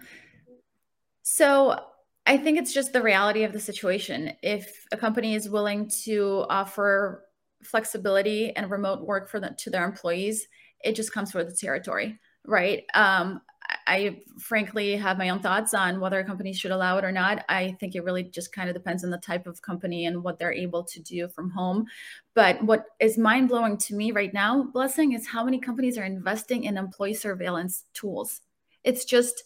so 1.23 1.81
I 2.27 2.37
think 2.37 2.59
it's 2.59 2.73
just 2.73 2.93
the 2.93 3.03
reality 3.03 3.45
of 3.45 3.53
the 3.53 3.61
situation. 3.61 4.35
If 4.43 4.87
a 4.93 4.97
company 4.97 5.35
is 5.35 5.49
willing 5.49 5.91
to 6.05 6.45
offer 6.49 7.25
flexibility 7.63 8.55
and 8.57 8.71
remote 8.71 9.07
work 9.07 9.29
for 9.29 9.41
the, 9.41 9.55
to 9.59 9.71
their 9.71 9.85
employees, 9.85 10.47
it 10.83 10.95
just 10.95 11.13
comes 11.13 11.35
with 11.35 11.49
the 11.49 11.57
territory, 11.57 12.19
right? 12.45 12.85
Um, 12.95 13.41
I 13.87 14.23
frankly 14.39 14.97
have 14.97 15.19
my 15.19 15.29
own 15.29 15.41
thoughts 15.41 15.75
on 15.75 16.01
whether 16.01 16.19
a 16.19 16.25
company 16.25 16.53
should 16.53 16.71
allow 16.71 16.97
it 16.99 17.05
or 17.05 17.13
not. 17.13 17.45
I 17.49 17.77
think 17.81 17.95
it 17.95 18.05
really 18.05 18.23
just 18.23 18.53
kind 18.53 18.69
of 18.69 18.75
depends 18.75 19.05
on 19.05 19.11
the 19.11 19.19
type 19.19 19.47
of 19.47 19.61
company 19.61 20.07
and 20.07 20.23
what 20.23 20.39
they're 20.39 20.53
able 20.53 20.85
to 20.85 21.01
do 21.01 21.29
from 21.29 21.51
home. 21.51 21.87
But 22.35 22.63
what 22.63 22.87
is 23.01 23.19
mind 23.19 23.49
blowing 23.49 23.77
to 23.79 23.95
me 23.95 24.13
right 24.13 24.33
now, 24.33 24.63
Blessing, 24.63 25.13
is 25.13 25.27
how 25.27 25.45
many 25.45 25.59
companies 25.59 25.99
are 25.99 26.05
investing 26.05 26.65
in 26.65 26.79
employee 26.79 27.15
surveillance 27.15 27.85
tools. 27.93 28.41
It's 28.85 29.05
just, 29.05 29.45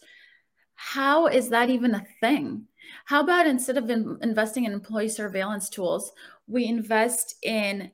how 0.75 1.27
is 1.27 1.49
that 1.49 1.69
even 1.69 1.95
a 1.95 2.05
thing? 2.19 2.67
How 3.05 3.21
about 3.21 3.47
instead 3.47 3.77
of 3.77 3.89
in 3.89 4.17
investing 4.21 4.65
in 4.65 4.73
employee 4.73 5.09
surveillance 5.09 5.69
tools, 5.69 6.11
we 6.47 6.65
invest 6.65 7.35
in 7.41 7.91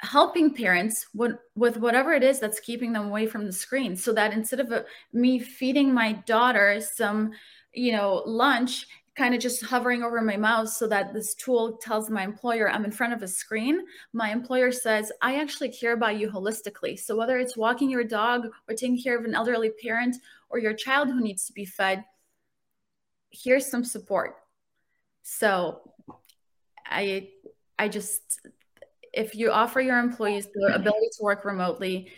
helping 0.00 0.52
parents 0.52 1.06
with, 1.14 1.36
with 1.54 1.76
whatever 1.76 2.12
it 2.12 2.24
is 2.24 2.40
that's 2.40 2.60
keeping 2.60 2.92
them 2.92 3.06
away 3.06 3.26
from 3.26 3.46
the 3.46 3.52
screen 3.52 3.96
so 3.96 4.12
that 4.12 4.32
instead 4.32 4.58
of 4.58 4.72
a, 4.72 4.80
uh, 4.80 4.84
me 5.12 5.38
feeding 5.38 5.94
my 5.94 6.12
daughter 6.26 6.80
some 6.80 7.30
you 7.72 7.92
know 7.92 8.22
lunch 8.26 8.86
kind 9.16 9.34
of 9.34 9.40
just 9.40 9.64
hovering 9.64 10.02
over 10.02 10.20
my 10.22 10.36
mouth 10.36 10.68
so 10.68 10.88
that 10.88 11.12
this 11.12 11.34
tool 11.34 11.76
tells 11.78 12.08
my 12.08 12.24
employer 12.24 12.70
I'm 12.70 12.84
in 12.84 12.90
front 12.90 13.12
of 13.12 13.22
a 13.22 13.28
screen. 13.28 13.82
My 14.12 14.30
employer 14.30 14.72
says, 14.72 15.12
I 15.20 15.38
actually 15.38 15.68
care 15.68 15.92
about 15.92 16.16
you 16.16 16.30
holistically. 16.30 16.98
So 16.98 17.14
whether 17.14 17.38
it's 17.38 17.56
walking 17.56 17.90
your 17.90 18.04
dog 18.04 18.46
or 18.68 18.74
taking 18.74 19.00
care 19.00 19.18
of 19.18 19.26
an 19.26 19.34
elderly 19.34 19.70
parent 19.82 20.16
or 20.48 20.58
your 20.58 20.72
child 20.72 21.08
who 21.08 21.20
needs 21.20 21.46
to 21.46 21.52
be 21.52 21.66
fed, 21.66 22.04
here's 23.30 23.70
some 23.70 23.84
support. 23.84 24.36
So 25.22 25.80
I 26.86 27.28
I 27.78 27.88
just 27.88 28.40
if 29.12 29.34
you 29.34 29.50
offer 29.50 29.80
your 29.80 29.98
employees 29.98 30.48
the 30.54 30.74
ability 30.74 31.08
to 31.18 31.22
work 31.22 31.44
remotely, 31.44 32.12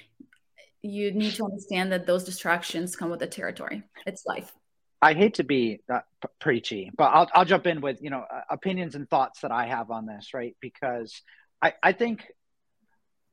you 0.82 1.12
need 1.12 1.34
to 1.34 1.44
understand 1.44 1.92
that 1.92 2.06
those 2.06 2.24
distractions 2.24 2.94
come 2.94 3.10
with 3.10 3.20
the 3.20 3.26
territory. 3.26 3.82
It's 4.06 4.24
life. 4.26 4.52
I 5.00 5.14
hate 5.14 5.34
to 5.34 5.44
be 5.44 5.80
uh, 5.92 6.00
preachy, 6.40 6.90
but 6.96 7.04
I'll 7.04 7.28
I'll 7.34 7.44
jump 7.44 7.66
in 7.66 7.80
with 7.80 8.00
you 8.00 8.10
know 8.10 8.24
uh, 8.30 8.40
opinions 8.50 8.94
and 8.94 9.08
thoughts 9.08 9.40
that 9.40 9.50
I 9.50 9.66
have 9.66 9.90
on 9.90 10.06
this, 10.06 10.32
right? 10.32 10.56
Because 10.60 11.20
I, 11.60 11.74
I 11.82 11.92
think 11.92 12.24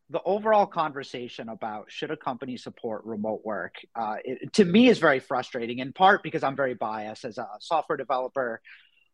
the 0.10 0.21
overall 0.24 0.65
conversation 0.65 1.47
about 1.47 1.89
should 1.89 2.12
a 2.12 2.17
company 2.17 2.58
support 2.58 3.06
remote 3.06 3.41
work 3.45 3.76
uh, 3.95 4.15
it, 4.24 4.52
to 4.54 4.65
me 4.65 4.89
is 4.89 5.00
very 5.00 5.19
frustrating 5.19 5.80
in 5.80 5.93
part 5.93 6.21
because 6.21 6.43
i'm 6.43 6.56
very 6.56 6.74
biased 6.74 7.24
as 7.24 7.38
a 7.38 7.47
software 7.62 7.95
developer 7.95 8.62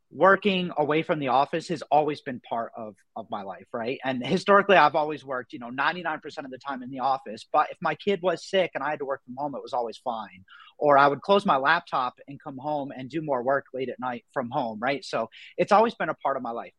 working 0.10 0.72
away 0.78 1.04
from 1.04 1.20
the 1.20 1.28
office 1.28 1.68
has 1.68 1.82
always 1.92 2.22
been 2.22 2.40
part 2.40 2.72
of, 2.78 2.96
of 3.16 3.28
my 3.30 3.44
life 3.44 3.68
right? 3.74 4.00
And 4.04 4.26
historically 4.26 4.78
i've 4.78 4.96
always 4.96 5.26
worked 5.26 5.54
you 5.54 5.60
know 5.60 5.70
99% 5.70 6.24
of 6.40 6.52
the 6.52 6.58
time 6.58 6.82
in 6.82 6.90
the 6.90 7.00
office. 7.00 7.46
But 7.52 7.68
if 7.72 7.78
my 7.82 7.96
kid 7.96 8.22
was 8.22 8.50
sick 8.50 8.72
and 8.74 8.84
i 8.84 8.90
had 8.90 9.00
to 9.00 9.06
work 9.06 9.24
from 9.26 9.36
home 9.38 9.56
it 9.56 9.62
was 9.62 9.74
always 9.74 9.98
fine. 9.98 10.46
Or 10.78 10.98
i 10.98 11.08
would 11.08 11.22
close 11.22 11.46
my 11.46 11.58
laptop 11.58 12.16
and 12.28 12.42
come 12.42 12.58
home 12.58 12.92
and 12.96 13.10
do 13.10 13.22
more 13.22 13.44
work 13.44 13.66
late 13.74 13.90
at 13.90 14.00
night 14.00 14.26
from 14.34 14.50
home 14.50 14.80
right? 14.80 15.04
So 15.04 15.30
it's 15.58 15.72
always 15.72 15.96
been 15.96 16.10
a 16.10 16.16
part 16.16 16.38
of 16.38 16.44
my 16.44 16.52
life. 16.52 16.74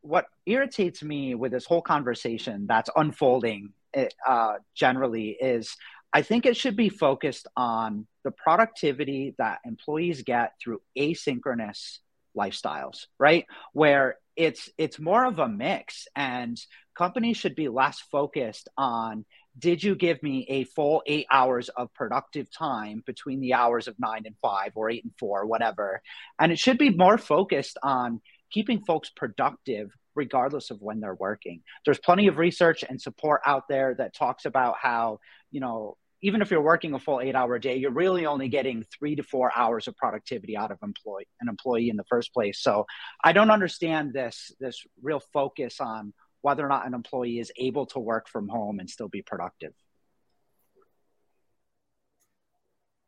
What 0.00 0.26
irritates 0.46 1.02
me 1.02 1.34
with 1.34 1.52
this 1.52 1.64
whole 1.64 1.82
conversation 1.82 2.66
that's 2.66 2.90
unfolding 2.94 3.72
eh, 3.94 4.08
uh, 4.26 4.54
generally 4.74 5.36
is 5.40 5.76
I 6.14 6.22
think 6.22 6.46
it 6.46 6.56
should 6.56 6.76
be 6.76 6.90
focused 6.90 7.48
on 7.56 8.06
the 8.22 8.30
productivity 8.30 9.34
that 9.38 9.58
employees 9.64 10.22
get 10.22 10.52
through 10.62 10.80
asynchronous 10.96 11.98
lifestyles, 12.36 13.06
right? 13.18 13.46
Where 13.72 14.16
it's 14.36 14.68
it's 14.78 14.98
more 14.98 15.24
of 15.24 15.38
a 15.38 15.48
mix 15.48 16.08
and 16.16 16.60
companies 16.96 17.36
should 17.36 17.54
be 17.54 17.68
less 17.68 18.00
focused 18.00 18.68
on 18.76 19.24
did 19.56 19.82
you 19.82 19.94
give 19.94 20.22
me 20.22 20.46
a 20.48 20.64
full 20.64 21.02
eight 21.06 21.26
hours 21.30 21.68
of 21.68 21.92
productive 21.94 22.50
time 22.50 23.02
between 23.06 23.40
the 23.40 23.54
hours 23.54 23.86
of 23.86 23.94
nine 23.98 24.22
and 24.26 24.34
five 24.42 24.72
or 24.74 24.90
eight 24.90 25.04
and 25.04 25.12
four, 25.18 25.46
whatever. 25.46 26.02
And 26.40 26.50
it 26.50 26.58
should 26.58 26.78
be 26.78 26.90
more 26.90 27.18
focused 27.18 27.78
on 27.82 28.20
keeping 28.50 28.84
folks 28.84 29.10
productive 29.10 29.92
regardless 30.16 30.70
of 30.70 30.80
when 30.80 31.00
they're 31.00 31.14
working. 31.14 31.62
There's 31.84 31.98
plenty 31.98 32.26
of 32.26 32.38
research 32.38 32.84
and 32.88 33.00
support 33.00 33.42
out 33.46 33.68
there 33.68 33.94
that 33.96 34.14
talks 34.14 34.44
about 34.44 34.76
how, 34.80 35.20
you 35.50 35.60
know, 35.60 35.96
even 36.24 36.40
if 36.40 36.50
you're 36.50 36.62
working 36.62 36.94
a 36.94 36.98
full 36.98 37.20
eight 37.20 37.34
hour 37.34 37.58
day, 37.58 37.76
you're 37.76 37.90
really 37.90 38.24
only 38.24 38.48
getting 38.48 38.82
three 38.98 39.14
to 39.14 39.22
four 39.22 39.52
hours 39.54 39.86
of 39.88 39.96
productivity 39.98 40.56
out 40.56 40.70
of 40.70 40.78
employee 40.82 41.28
an 41.42 41.50
employee 41.50 41.90
in 41.90 41.98
the 41.98 42.04
first 42.04 42.32
place. 42.32 42.62
So 42.62 42.86
I 43.22 43.32
don't 43.32 43.50
understand 43.50 44.14
this 44.14 44.50
this 44.58 44.86
real 45.02 45.20
focus 45.34 45.80
on 45.80 46.14
whether 46.40 46.64
or 46.64 46.70
not 46.70 46.86
an 46.86 46.94
employee 46.94 47.40
is 47.40 47.52
able 47.58 47.84
to 47.86 47.98
work 47.98 48.26
from 48.26 48.48
home 48.48 48.80
and 48.80 48.88
still 48.88 49.08
be 49.08 49.20
productive. 49.20 49.74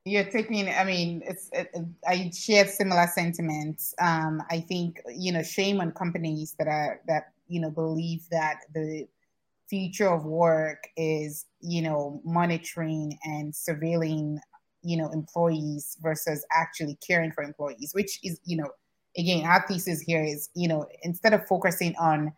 you're 0.09 0.23
taking 0.23 0.69
i 0.69 0.85
mean 0.85 1.21
it's 1.27 1.51
it, 1.53 1.69
i 2.07 2.31
share 2.31 2.65
similar 2.69 3.09
sentiments 3.09 3.93
um 4.01 4.41
i 4.53 4.61
think 4.61 5.01
you 5.13 5.33
know 5.33 5.43
shame 5.43 5.81
on 5.81 5.91
companies 5.91 6.55
that 6.61 6.69
are 6.69 7.01
that 7.09 7.33
you 7.49 7.61
know 7.61 7.71
believe 7.71 8.23
that 8.31 8.61
the 8.73 9.09
future 9.69 10.09
of 10.09 10.25
work 10.25 10.85
is 10.97 11.47
you 11.61 11.83
know 11.83 12.21
monitoring 12.25 13.19
and 13.25 13.53
surveilling 13.53 14.39
you 14.83 14.97
know 14.97 15.11
employees 15.13 15.97
versus 16.01 16.45
actually 16.53 16.97
caring 17.07 17.33
for 17.33 17.43
employees 17.43 17.91
which 17.93 18.21
is 18.23 18.41
you 18.45 18.57
know 18.57 18.71
again 19.17 19.45
our 19.45 19.65
thesis 19.67 20.01
here 20.01 20.23
is 20.23 20.51
you 20.55 20.69
know 20.69 20.87
instead 21.03 21.33
of 21.33 21.47
focusing 21.47 21.95
on 21.97 22.33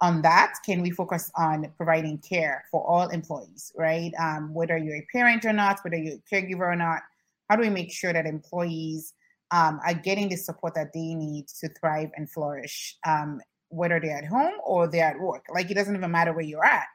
on 0.00 0.20
that, 0.22 0.54
can 0.66 0.82
we 0.82 0.90
focus 0.90 1.30
on 1.34 1.72
providing 1.78 2.18
care 2.18 2.64
for 2.70 2.86
all 2.86 3.08
employees, 3.08 3.72
right? 3.76 4.12
Um, 4.20 4.52
whether 4.52 4.76
you're 4.76 4.96
a 4.96 5.06
parent 5.10 5.44
or 5.46 5.52
not, 5.52 5.80
whether 5.82 5.96
you're 5.96 6.16
a 6.16 6.34
caregiver 6.34 6.70
or 6.72 6.76
not, 6.76 7.00
how 7.48 7.56
do 7.56 7.62
we 7.62 7.70
make 7.70 7.90
sure 7.90 8.12
that 8.12 8.26
employees 8.26 9.14
um, 9.50 9.80
are 9.84 9.94
getting 9.94 10.28
the 10.28 10.36
support 10.36 10.74
that 10.74 10.92
they 10.92 11.14
need 11.14 11.46
to 11.60 11.68
thrive 11.80 12.10
and 12.16 12.30
flourish, 12.30 12.96
um, 13.06 13.40
whether 13.68 14.00
they're 14.00 14.18
at 14.18 14.26
home 14.26 14.54
or 14.64 14.88
they're 14.88 15.10
at 15.10 15.20
work? 15.20 15.44
Like 15.52 15.70
it 15.70 15.74
doesn't 15.74 15.94
even 15.94 16.10
matter 16.10 16.32
where 16.32 16.44
you're 16.44 16.64
at. 16.64 16.86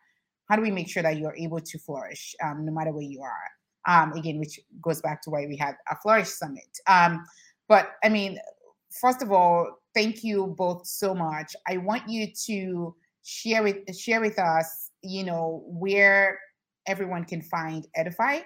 How 0.50 0.56
do 0.56 0.62
we 0.62 0.72
make 0.72 0.90
sure 0.90 1.04
that 1.04 1.18
you're 1.18 1.36
able 1.36 1.60
to 1.60 1.80
flourish 1.80 2.36
um, 2.44 2.66
no 2.66 2.72
matter 2.72 2.92
where 2.92 3.04
you 3.04 3.22
are? 3.22 3.44
Um, 3.88 4.14
again, 4.14 4.40
which 4.40 4.60
goes 4.82 5.02
back 5.02 5.22
to 5.24 5.30
why 5.30 5.46
we 5.48 5.56
had 5.56 5.76
a 5.90 5.96
Flourish 5.96 6.28
Summit. 6.28 6.68
Um, 6.88 7.24
but 7.68 7.92
I 8.04 8.10
mean, 8.10 8.40
first 9.00 9.22
of 9.22 9.32
all, 9.32 9.80
thank 9.94 10.24
you 10.24 10.54
both 10.58 10.86
so 10.86 11.14
much. 11.14 11.56
I 11.68 11.78
want 11.78 12.10
you 12.10 12.28
to 12.48 12.96
share 13.24 13.64
with 13.64 13.96
share 13.96 14.22
with 14.22 14.40
us, 14.40 14.92
you 15.02 15.24
know, 15.24 15.64
where 15.68 16.40
everyone 16.88 17.26
can 17.26 17.42
find 17.42 17.88
Edify. 17.96 18.40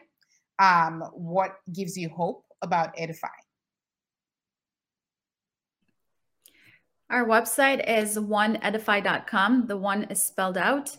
Um, 0.59 1.03
what 1.13 1.55
gives 1.73 1.97
you 1.97 2.09
hope 2.09 2.45
about 2.61 2.93
Edify? 2.97 3.27
Our 7.09 7.25
website 7.25 7.87
is 7.87 8.17
oneedify.com. 8.17 9.67
The 9.67 9.77
one 9.77 10.03
is 10.05 10.23
spelled 10.23 10.57
out. 10.57 10.95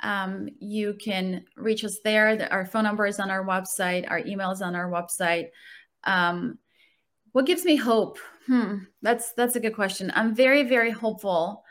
Um, 0.00 0.48
you 0.60 0.94
can 0.94 1.44
reach 1.56 1.84
us 1.84 1.98
there. 2.04 2.48
Our 2.52 2.66
phone 2.66 2.84
number 2.84 3.06
is 3.06 3.18
on 3.18 3.30
our 3.30 3.44
website. 3.44 4.08
Our 4.08 4.20
email 4.20 4.50
is 4.52 4.62
on 4.62 4.76
our 4.76 4.90
website. 4.90 5.48
Um, 6.04 6.58
what 7.32 7.46
gives 7.46 7.64
me 7.64 7.76
hope? 7.76 8.18
Hmm, 8.46 8.76
that's 9.02 9.32
that's 9.32 9.56
a 9.56 9.60
good 9.60 9.74
question. 9.74 10.12
I'm 10.14 10.34
very 10.34 10.62
very 10.62 10.90
hopeful 10.90 11.64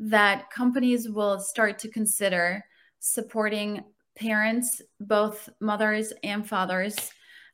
that 0.00 0.50
companies 0.50 1.08
will 1.08 1.40
start 1.40 1.78
to 1.80 1.88
consider 1.88 2.64
supporting 3.00 3.84
parents, 4.16 4.82
both 5.00 5.48
mothers 5.60 6.12
and 6.22 6.48
fathers, 6.48 6.96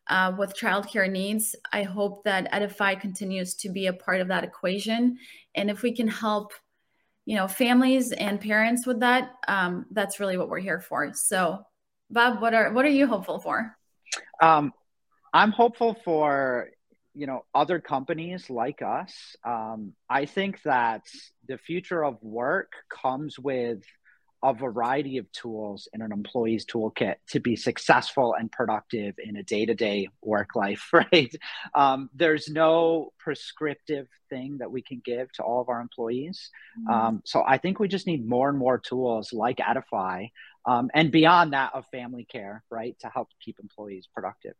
uh, 0.09 0.33
with 0.38 0.57
childcare 0.57 1.11
needs. 1.11 1.57
I 1.73 1.83
hope 1.83 2.25
that 2.25 2.49
Edify 2.53 2.95
continues 2.97 3.55
to 3.57 3.69
be 3.69 3.87
a 3.87 3.93
part 3.93 4.21
of 4.21 4.29
that 4.29 4.45
equation, 4.45 5.19
and 5.55 5.71
if 5.71 5.83
we 5.83 5.93
can 5.93 6.09
help, 6.09 6.53
you 7.25 7.37
know, 7.37 7.49
families 7.49 8.12
and 8.12 8.40
parents 8.40 8.87
with 8.87 9.01
that, 9.01 9.33
um, 9.49 9.87
that's 9.90 10.21
really 10.21 10.37
what 10.37 10.49
we're 10.49 10.61
here 10.61 10.81
for. 10.81 11.12
So, 11.14 11.64
Bob, 12.11 12.40
what 12.40 12.55
are 12.55 12.73
what 12.73 12.85
are 12.85 12.90
you 12.90 13.07
hopeful 13.07 13.38
for? 13.38 13.77
Um, 14.40 14.73
I'm 15.33 15.51
hopeful 15.51 15.97
for 16.05 16.69
you 17.14 17.27
know 17.27 17.45
other 17.55 17.79
companies 17.79 18.51
like 18.51 18.83
us 18.83 19.37
um, 19.45 19.93
i 20.11 20.25
think 20.25 20.61
that 20.62 21.03
the 21.47 21.57
future 21.57 22.05
of 22.05 22.21
work 22.23 22.73
comes 22.90 23.38
with 23.38 23.83
a 24.45 24.53
variety 24.53 25.17
of 25.17 25.31
tools 25.33 25.89
in 25.95 26.03
an 26.03 26.13
employee's 26.13 26.67
toolkit 26.67 27.15
to 27.27 27.41
be 27.41 27.57
successful 27.57 28.35
and 28.39 28.53
productive 28.53 29.15
in 29.19 29.37
a 29.37 29.43
day-to-day 29.43 30.07
work 30.23 30.55
life 30.55 30.91
right 30.93 31.35
um, 31.75 32.11
there's 32.15 32.49
no 32.49 33.11
prescriptive 33.19 34.07
thing 34.29 34.59
that 34.59 34.71
we 34.71 34.83
can 34.83 35.01
give 35.03 35.33
to 35.33 35.43
all 35.43 35.63
of 35.63 35.71
our 35.71 35.81
employees 35.81 36.51
mm-hmm. 36.79 36.93
um, 36.93 37.23
so 37.25 37.43
i 37.47 37.57
think 37.57 37.81
we 37.81 37.89
just 37.89 38.07
need 38.07 38.29
more 38.29 38.51
and 38.51 38.59
more 38.59 38.79
tools 38.79 39.33
like 39.33 39.59
edify 39.67 40.27
um, 40.67 40.91
and 40.95 41.11
beyond 41.11 41.55
that 41.55 41.75
of 41.75 41.87
family 41.87 42.27
care 42.31 42.63
right 42.71 42.97
to 43.01 43.09
help 43.09 43.29
keep 43.43 43.59
employees 43.59 44.07
productive 44.15 44.55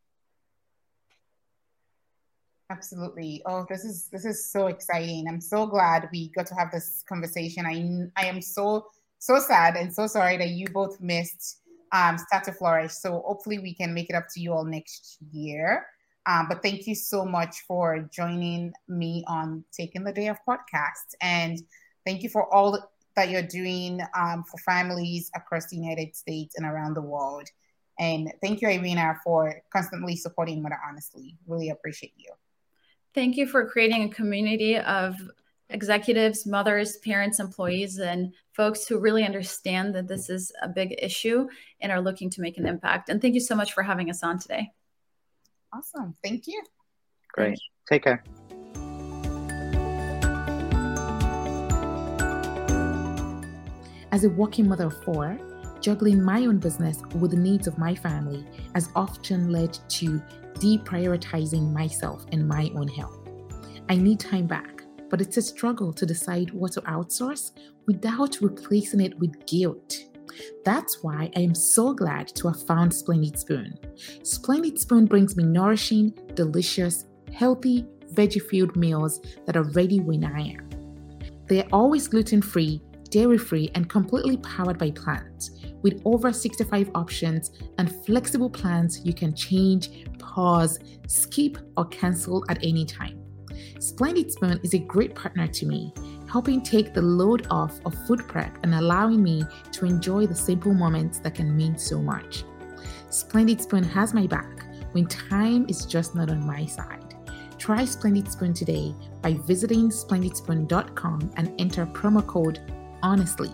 Absolutely. 2.71 3.43
Oh, 3.45 3.67
this 3.69 3.85
is 3.85 4.09
this 4.11 4.25
is 4.25 4.51
so 4.51 4.69
exciting. 4.69 5.27
I'm 5.29 5.41
so 5.41 5.67
glad 5.67 6.09
we 6.11 6.31
got 6.31 6.47
to 6.47 6.55
have 6.55 6.73
this 6.73 7.05
conversation. 7.07 7.67
I 7.67 8.21
I 8.21 8.27
am 8.27 8.41
so 8.41 8.87
so 9.19 9.39
sad 9.39 9.77
and 9.77 9.93
so 9.93 10.07
sorry 10.07 10.37
that 10.37 10.51
you 10.51 10.67
both 10.69 11.01
missed 11.01 11.61
um, 11.93 12.19
Start 12.19 12.45
to 12.45 12.53
Flourish. 12.53 12.93
So 12.93 13.23
hopefully 13.27 13.59
we 13.59 13.75
can 13.75 13.95
make 13.95 14.11
it 14.11 14.17
up 14.17 14.25
to 14.35 14.41
you 14.41 14.53
all 14.53 14.65
next 14.65 15.19
year. 15.33 15.87
Um, 16.27 16.47
but 16.49 16.63
thank 16.63 16.87
you 16.87 16.95
so 16.95 17.25
much 17.25 17.61
for 17.69 18.09
joining 18.13 18.73
me 18.89 19.25
on 19.27 19.65
Taking 19.73 20.05
the 20.05 20.13
Day 20.13 20.29
of 20.29 20.39
podcast, 20.49 21.15
and 21.21 21.61
thank 22.07 22.23
you 22.23 22.31
for 22.31 22.53
all 22.53 22.79
that 23.15 23.29
you're 23.29 23.43
doing 23.43 24.01
um, 24.17 24.43
for 24.51 24.57
families 24.59 25.31
across 25.37 25.67
the 25.67 25.77
United 25.77 26.17
States 26.17 26.55
and 26.57 26.67
around 26.67 26.95
the 26.95 27.03
world. 27.03 27.49
And 27.99 28.33
thank 28.43 28.61
you, 28.61 28.69
Irina, 28.69 29.17
for 29.23 29.63
constantly 29.71 30.17
supporting 30.17 30.63
Mother 30.63 30.79
Honestly. 30.89 31.37
Really 31.47 31.71
appreciate 31.71 32.15
you. 32.17 32.33
Thank 33.15 33.37
you 33.37 33.47
for 33.47 33.69
creating 33.69 34.05
a 34.05 34.09
community 34.09 34.79
of 34.79 35.15
executives, 35.71 36.47
mothers, 36.47 36.99
parents, 36.99 37.41
employees, 37.41 37.99
and 37.99 38.33
folks 38.53 38.87
who 38.87 38.99
really 38.99 39.25
understand 39.25 39.95
that 39.95 40.09
this 40.09 40.31
is 40.31 40.53
a 40.63 40.69
big 40.69 40.95
issue 40.99 41.49
and 41.81 41.91
are 41.91 42.01
looking 42.01 42.31
to 42.31 42.41
make 42.41 42.59
an 42.59 42.67
impact. 42.67 43.09
And 43.09 43.21
thank 43.21 43.35
you 43.35 43.41
so 43.41 43.55
much 43.55 43.73
for 43.73 43.83
having 43.83 44.11
us 44.11 44.23
on 44.23 44.39
today. 44.39 44.71
Awesome. 45.73 46.17
Thank 46.23 46.47
you. 46.47 46.63
Great. 47.33 47.47
Thank 47.47 47.59
you. 47.59 47.69
Take 47.89 48.05
care. 48.05 48.25
As 54.13 54.23
a 54.23 54.29
working 54.29 54.69
mother 54.69 54.87
of 54.87 55.03
four, 55.03 55.37
juggling 55.81 56.23
my 56.23 56.47
own 56.47 56.59
business 56.59 57.03
with 57.17 57.33
the 57.33 57.37
needs 57.37 57.67
of 57.67 57.77
my 57.79 57.95
family 57.95 58.47
has 58.75 58.89
often 58.95 59.51
led 59.51 59.77
to 59.89 60.23
deprioritizing 60.55 61.73
myself 61.73 62.25
and 62.31 62.47
my 62.47 62.71
own 62.77 62.87
health. 62.87 63.19
I 63.89 63.97
need 63.97 64.21
time 64.21 64.47
back, 64.47 64.74
but 65.15 65.21
it's 65.21 65.37
a 65.37 65.43
struggle 65.43 65.93
to 65.93 66.05
decide 66.05 66.51
what 66.51 66.73
to 66.73 66.81
outsource 66.81 67.53
without 67.87 68.37
replacing 68.41 69.01
it 69.01 69.17
with 69.21 69.47
guilt. 69.47 69.97
That's 70.65 71.05
why 71.05 71.31
I 71.37 71.41
am 71.43 71.55
so 71.55 71.95
glad 71.95 72.27
to 72.35 72.49
have 72.49 72.61
found 72.67 72.93
Splendid 72.93 73.39
Spoon. 73.39 73.79
Splendid 74.25 74.77
Spoon 74.77 75.07
brings 75.07 75.37
me 75.37 75.45
nourishing, 75.45 76.13
delicious, 76.35 77.05
healthy, 77.33 77.87
veggie 78.13 78.43
filled 78.43 78.75
meals 78.75 79.21
that 79.47 79.57
are 79.57 79.71
ready 79.71 80.01
when 80.01 80.25
I 80.25 80.57
am. 80.57 80.69
They're 81.47 81.69
always 81.73 82.09
gluten 82.09 82.43
free 82.43 82.83
dairy 83.11 83.39
free 83.39 83.71
and 83.77 83.89
completely 83.89 84.37
powered 84.39 84.79
by 84.79 84.91
plants. 84.91 85.53
With 85.83 86.03
over 86.05 86.33
65 86.33 86.91
options 86.97 87.53
and 87.79 87.95
flexible 88.05 88.51
plans, 88.51 89.07
you 89.07 89.15
can 89.15 89.33
change, 89.37 90.09
pause, 90.19 90.81
skip, 91.07 91.59
or 91.77 91.85
cancel 91.85 92.45
at 92.49 92.59
any 92.65 92.85
time. 92.85 93.24
Splendid 93.85 94.33
Spoon 94.33 94.59
is 94.63 94.73
a 94.73 94.79
great 94.79 95.15
partner 95.15 95.47
to 95.47 95.67
me, 95.67 95.93
helping 96.27 96.63
take 96.63 96.95
the 96.95 97.03
load 97.03 97.47
off 97.51 97.79
of 97.85 97.95
food 98.07 98.27
prep 98.27 98.57
and 98.63 98.75
allowing 98.75 99.23
me 99.23 99.45
to 99.73 99.85
enjoy 99.85 100.27
the 100.27 100.35
simple 100.35 100.73
moments 100.73 101.19
that 101.19 101.35
can 101.35 101.55
mean 101.55 101.77
so 101.77 102.01
much. 102.01 102.45
Splendid 103.11 103.61
Spoon 103.61 103.85
has 103.85 104.15
my 104.15 104.27
back 104.27 104.65
when 104.93 105.05
time 105.05 105.67
is 105.69 105.85
just 105.85 106.15
not 106.15 106.31
on 106.31 106.47
my 106.47 106.65
side. 106.65 107.15
Try 107.59 107.85
Splendid 107.85 108.33
Spoon 108.33 108.55
today 108.55 108.95
by 109.21 109.35
visiting 109.35 109.91
splendidspoon.com 109.91 111.33
and 111.37 111.53
enter 111.61 111.85
promo 111.85 112.27
code 112.27 112.61
HONESTLY, 113.03 113.53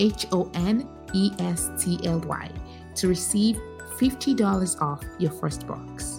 H 0.00 0.26
O 0.32 0.50
N 0.54 0.88
E 1.14 1.30
S 1.38 1.70
T 1.78 2.00
L 2.02 2.18
Y, 2.18 2.50
to 2.96 3.06
receive 3.06 3.60
$50 3.96 4.82
off 4.82 5.04
your 5.20 5.30
first 5.30 5.68
box. 5.68 6.17